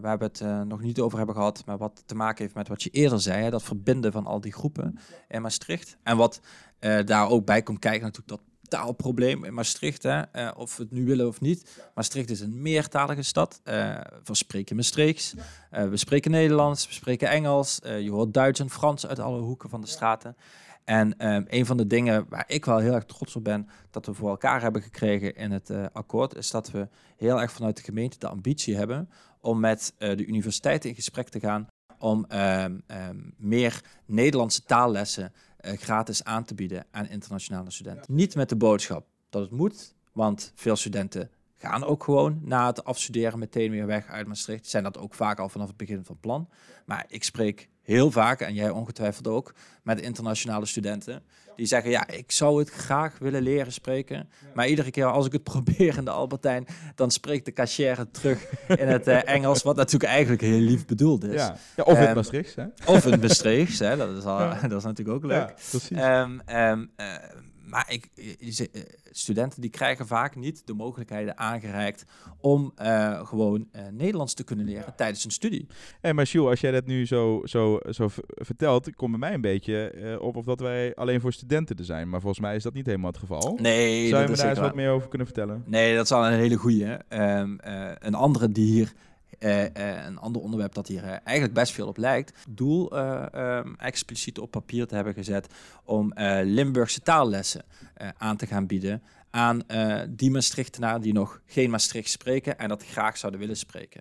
waar 0.00 0.18
we 0.18 0.24
het 0.24 0.44
nog 0.66 0.80
niet 0.80 1.00
over 1.00 1.16
hebben 1.18 1.34
gehad, 1.36 1.62
maar 1.66 1.78
wat 1.78 2.02
te 2.06 2.14
maken 2.14 2.42
heeft 2.42 2.54
met 2.54 2.68
wat 2.68 2.82
je 2.82 2.90
eerder 2.90 3.20
zei, 3.20 3.42
hè, 3.42 3.50
dat 3.50 3.62
verbinden 3.62 4.12
van 4.12 4.26
al 4.26 4.40
die 4.40 4.52
groepen 4.52 4.98
in 5.28 5.42
Maastricht. 5.42 5.96
En 6.02 6.16
wat 6.16 6.40
daar 7.04 7.28
ook 7.28 7.44
bij 7.44 7.62
komt 7.62 7.78
kijken, 7.78 8.02
natuurlijk 8.02 8.28
dat 8.28 8.53
taalprobleem 8.74 9.44
in 9.44 9.54
Maastricht, 9.54 10.02
hè, 10.02 10.20
eh, 10.20 10.50
of 10.56 10.76
we 10.76 10.82
het 10.82 10.92
nu 10.92 11.04
willen 11.04 11.26
of 11.26 11.40
niet. 11.40 11.82
Maastricht 11.94 12.30
is 12.30 12.40
een 12.40 12.62
meertalige 12.62 13.22
stad. 13.22 13.60
eh 13.64 14.00
we 14.24 14.34
spreken 14.34 14.76
Maastrichts, 14.76 15.34
eh, 15.70 15.88
we 15.88 15.96
spreken 15.96 16.30
Nederlands, 16.30 16.86
we 16.86 16.92
spreken 16.92 17.28
Engels, 17.28 17.78
je 17.82 18.10
hoort 18.10 18.34
Duits 18.34 18.60
en 18.60 18.70
Frans 18.70 19.06
uit 19.06 19.18
alle 19.18 19.40
hoeken 19.40 19.68
van 19.68 19.80
de 19.80 19.86
straten. 19.86 20.36
En 20.84 21.18
ehm, 21.18 21.44
een 21.48 21.66
van 21.66 21.76
de 21.76 21.86
dingen 21.86 22.26
waar 22.28 22.44
ik 22.46 22.64
wel 22.64 22.78
heel 22.78 22.94
erg 22.94 23.04
trots 23.04 23.36
op 23.36 23.44
ben 23.44 23.68
dat 23.90 24.06
we 24.06 24.14
voor 24.14 24.30
elkaar 24.30 24.60
hebben 24.60 24.82
gekregen 24.82 25.36
in 25.36 25.52
het 25.52 25.70
akkoord, 25.92 26.36
is 26.36 26.50
dat 26.50 26.70
we 26.70 26.88
heel 27.16 27.40
erg 27.40 27.52
vanuit 27.52 27.76
de 27.76 27.82
gemeente 27.82 28.18
de 28.18 28.28
ambitie 28.28 28.76
hebben 28.76 29.10
om 29.40 29.60
met 29.60 29.94
de 29.98 30.26
universiteiten 30.26 30.88
in 30.88 30.94
gesprek 30.94 31.28
te 31.28 31.40
gaan 31.40 31.68
om 31.98 32.24
ehm, 32.28 32.78
ehm, 32.86 33.16
meer 33.36 33.80
Nederlandse 34.06 34.62
taallessen 34.62 35.32
gratis 35.64 36.24
aan 36.24 36.44
te 36.44 36.54
bieden 36.54 36.86
aan 36.90 37.08
internationale 37.08 37.70
studenten. 37.70 38.14
Niet 38.14 38.34
met 38.34 38.48
de 38.48 38.56
boodschap 38.56 39.06
dat 39.30 39.42
het 39.42 39.50
moet, 39.50 39.94
want 40.12 40.52
veel 40.54 40.76
studenten 40.76 41.30
gaan 41.56 41.84
ook 41.84 42.04
gewoon 42.04 42.40
na 42.42 42.66
het 42.66 42.84
afstuderen 42.84 43.38
meteen 43.38 43.70
weer 43.70 43.86
weg 43.86 44.06
uit 44.06 44.26
Maastricht. 44.26 44.66
Zijn 44.66 44.82
dat 44.82 44.98
ook 44.98 45.14
vaak 45.14 45.38
al 45.38 45.48
vanaf 45.48 45.68
het 45.68 45.76
begin 45.76 46.04
van 46.04 46.20
plan. 46.20 46.48
Maar 46.84 47.04
ik 47.08 47.24
spreek 47.24 47.68
heel 47.84 48.10
vaak, 48.10 48.40
en 48.40 48.54
jij 48.54 48.70
ongetwijfeld 48.70 49.28
ook, 49.28 49.54
met 49.82 50.00
internationale 50.00 50.66
studenten. 50.66 51.22
Die 51.56 51.66
zeggen, 51.66 51.90
ja, 51.90 52.08
ik 52.08 52.32
zou 52.32 52.58
het 52.58 52.70
graag 52.70 53.18
willen 53.18 53.42
leren 53.42 53.72
spreken. 53.72 54.28
Maar 54.54 54.68
iedere 54.68 54.90
keer 54.90 55.04
als 55.06 55.26
ik 55.26 55.32
het 55.32 55.42
probeer 55.52 55.96
in 55.96 56.04
de 56.04 56.10
Albertijn, 56.10 56.66
dan 56.94 57.10
spreekt 57.10 57.44
de 57.44 57.52
cashier 57.52 58.06
terug 58.10 58.44
in 58.68 58.88
het 58.88 59.06
eh, 59.06 59.28
Engels. 59.36 59.62
Wat 59.62 59.76
natuurlijk 59.76 60.12
eigenlijk 60.12 60.42
heel 60.42 60.58
lief 60.58 60.86
bedoeld 60.86 61.24
is. 61.24 61.40
ja. 61.40 61.56
ja, 61.76 61.82
of 61.82 61.98
in 61.98 62.04
Ehm, 62.04 62.14
Maastricht, 62.14 62.54
hè? 62.56 62.64
Of 62.86 63.06
in 63.06 63.12
het 63.12 63.20
Maastrichts, 63.20 63.78
hè, 63.78 63.96
dat, 63.96 64.16
is 64.16 64.24
al, 64.24 64.38
dat 64.68 64.72
is 64.72 64.84
natuurlijk 64.84 65.16
ook 65.16 65.24
leuk. 65.24 65.54
Ehm, 65.90 66.38
ehm, 66.44 66.84
eh, 66.96 67.06
maar 67.66 67.92
ik, 67.92 68.08
ze- 68.52 68.68
eh, 68.72 68.82
studenten 69.10 69.60
die 69.60 69.70
krijgen 69.70 70.06
vaak 70.06 70.36
niet 70.36 70.62
de 70.66 70.74
mogelijkheden 70.74 71.38
aangereikt 71.38 72.04
om 72.40 72.72
eh, 72.76 73.26
gewoon 73.26 73.68
eh, 73.72 73.82
Nederlands 73.92 74.34
te 74.34 74.44
kunnen 74.44 74.64
leren 74.64 74.94
tijdens 74.96 75.22
hun 75.22 75.32
studie. 75.32 75.66
Hey, 76.00 76.12
maar 76.14 76.26
Sjoel, 76.26 76.48
als 76.48 76.60
jij 76.60 76.70
dat 76.70 76.86
nu 76.86 77.06
zo, 77.06 77.40
zo, 77.44 77.78
zo 77.90 78.08
vertelt, 78.26 78.94
komt 78.94 79.10
bij 79.10 79.20
mij 79.20 79.34
een 79.34 79.40
beetje 79.40 79.90
eh, 79.90 80.20
op 80.20 80.36
of 80.36 80.44
dat 80.44 80.60
wij 80.60 80.94
alleen 80.94 81.20
voor 81.20 81.32
studenten 81.32 81.76
er 81.76 81.84
zijn. 81.84 82.08
Maar 82.08 82.20
volgens 82.20 82.40
mij 82.40 82.56
is 82.56 82.62
dat 82.62 82.74
niet 82.74 82.86
helemaal 82.86 83.10
het 83.10 83.18
geval. 83.20 83.58
Nee, 83.60 84.08
Zou 84.08 84.22
je 84.22 84.28
me 84.28 84.36
daar 84.36 84.48
eens 84.48 84.58
wat 84.58 84.74
meer 84.74 84.90
over 84.90 85.08
kunnen 85.08 85.26
vertellen? 85.26 85.62
Nee, 85.66 85.94
dat 85.96 86.04
is 86.04 86.12
al 86.12 86.26
een 86.26 86.32
hele 86.38 86.56
goeie. 86.56 86.84
Ehm, 87.08 87.56
eh, 87.56 87.90
een 87.98 88.14
andere 88.14 88.48
die 88.48 88.70
hier, 88.72 88.92
eh, 89.38 90.04
een 90.06 90.18
ander 90.18 90.42
onderwerp 90.42 90.74
dat 90.74 90.88
hier 90.88 91.04
eh, 91.04 91.16
eigenlijk 91.24 91.54
best 91.54 91.72
veel 91.72 91.86
op 91.86 91.96
lijkt, 91.96 92.32
doel 92.48 92.96
eh, 92.96 93.26
ehm, 93.32 93.74
expliciet 93.74 94.38
op 94.38 94.50
papier 94.50 94.86
te 94.86 94.94
hebben 94.94 95.14
gezet 95.14 95.46
om 95.84 96.12
Limburgse 96.44 97.00
taallessen 97.00 97.62
aan 98.18 98.36
te 98.36 98.46
gaan 98.46 98.66
bieden 98.66 99.02
aan 99.30 99.62
die 100.08 100.30
Maastrichtenaren 100.30 101.00
die 101.00 101.12
nog 101.12 101.40
geen 101.46 101.70
Maastricht 101.70 102.10
spreken 102.10 102.58
en 102.58 102.68
dat 102.68 102.84
graag 102.84 103.16
zouden 103.16 103.40
willen 103.40 103.56
spreken. 103.56 104.00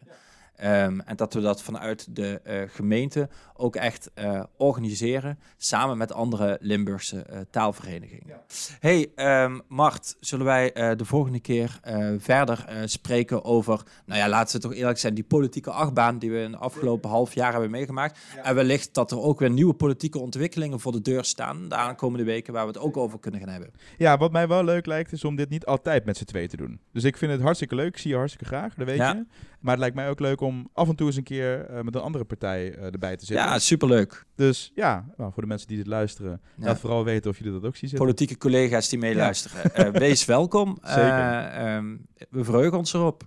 Ehm, 0.55 0.99
en 0.99 1.15
dat 1.15 1.33
we 1.33 1.41
dat 1.41 1.61
vanuit 1.61 2.15
de 2.15 2.39
eh, 2.43 2.61
gemeente 2.67 3.29
ook 3.55 3.75
echt 3.75 4.11
eh, 4.13 4.43
organiseren, 4.57 5.39
samen 5.57 5.97
met 5.97 6.13
andere 6.13 6.57
Limburgse 6.61 7.21
eh, 7.21 7.39
taalverenigingen. 7.49 8.37
Hey, 8.79 9.11
ehm, 9.15 9.59
Mart, 9.67 10.15
zullen 10.19 10.45
wij 10.45 10.71
de 10.95 11.05
volgende 11.05 11.39
keer 11.39 11.79
verder 12.17 12.65
spreken 12.85 13.43
over, 13.43 13.83
nou 14.05 14.19
ja, 14.19 14.29
laten 14.29 14.55
we 14.55 14.61
toch 14.61 14.73
eerlijk 14.73 14.97
zijn, 14.97 15.13
die 15.13 15.23
politieke 15.23 15.71
achtbaan 15.71 16.19
die 16.19 16.31
we 16.31 16.39
in 16.39 16.51
de 16.51 16.57
afgelopen 16.57 17.09
half 17.09 17.33
jaar 17.33 17.51
hebben 17.51 17.71
meegemaakt. 17.71 18.19
En 18.43 18.55
wellicht 18.55 18.93
dat 18.93 19.11
er 19.11 19.19
ook 19.21 19.39
weer 19.39 19.49
nieuwe 19.49 19.73
politieke 19.73 20.19
ontwikkelingen 20.19 20.79
voor 20.79 20.91
de 20.91 21.01
deur 21.01 21.23
staan 21.23 21.69
de 21.69 21.75
aankomende 21.75 22.23
weken 22.25 22.53
waar 22.53 22.65
we 22.65 22.71
het 22.71 22.79
ook 22.81 22.97
over 22.97 23.19
kunnen 23.19 23.39
gaan 23.39 23.49
hebben. 23.49 23.71
Ja, 23.97 24.17
wat 24.17 24.31
mij 24.31 24.47
wel 24.47 24.63
leuk 24.63 24.85
lijkt 24.85 25.11
is 25.11 25.23
om 25.23 25.35
dit 25.35 25.49
niet 25.49 25.65
altijd 25.65 26.05
met 26.05 26.17
z'n 26.17 26.23
twee 26.25 26.47
te 26.47 26.57
doen. 26.57 26.79
Dus 26.91 27.03
ik 27.03 27.17
vind 27.17 27.31
het 27.31 27.41
hartstikke 27.41 27.75
leuk, 27.75 27.87
ik 27.87 27.97
zie 27.97 28.11
je 28.11 28.17
hartstikke 28.17 28.45
graag, 28.45 28.73
dat 28.73 28.85
weet 28.87 28.97
Ja. 28.97 29.13
je. 29.13 29.25
Maar 29.63 29.71
het 29.71 29.79
lijkt 29.81 29.95
mij 29.95 30.09
ook 30.09 30.19
leuk 30.19 30.41
om 30.41 30.69
af 30.73 30.89
en 30.89 30.95
toe 30.95 31.07
eens 31.07 31.15
een 31.15 31.23
keer 31.23 31.65
eh, 31.65 31.81
met 31.81 31.95
een 31.95 32.01
andere 32.01 32.23
partij 32.23 32.75
eh, 32.75 32.83
erbij 32.85 33.17
te 33.17 33.25
zitten. 33.25 33.45
Ja, 33.45 33.59
superleuk. 33.59 34.25
Dus 34.35 34.71
ja, 34.75 35.05
nou, 35.17 35.31
voor 35.33 35.41
de 35.41 35.47
mensen 35.47 35.67
die 35.67 35.77
dit 35.77 35.87
luisteren, 35.87 36.41
Ja. 36.55 36.65
laat 36.65 36.79
vooral 36.79 37.03
weten 37.03 37.29
of 37.31 37.37
jullie 37.37 37.53
dat 37.53 37.63
ook 37.65 37.75
zien 37.75 37.89
zitten. 37.89 38.07
Politieke 38.07 38.37
collega's 38.37 38.89
die 38.89 38.99
meeluisteren. 38.99 39.73
Eh, 39.73 39.89
wees 39.89 40.25
welkom. 40.25 40.77
Zeker. 40.83 41.03
Eh, 41.03 41.75
ehm, 41.75 41.95
we 42.29 42.43
verheugen 42.43 42.77
ons 42.77 42.93
erop. 42.93 43.23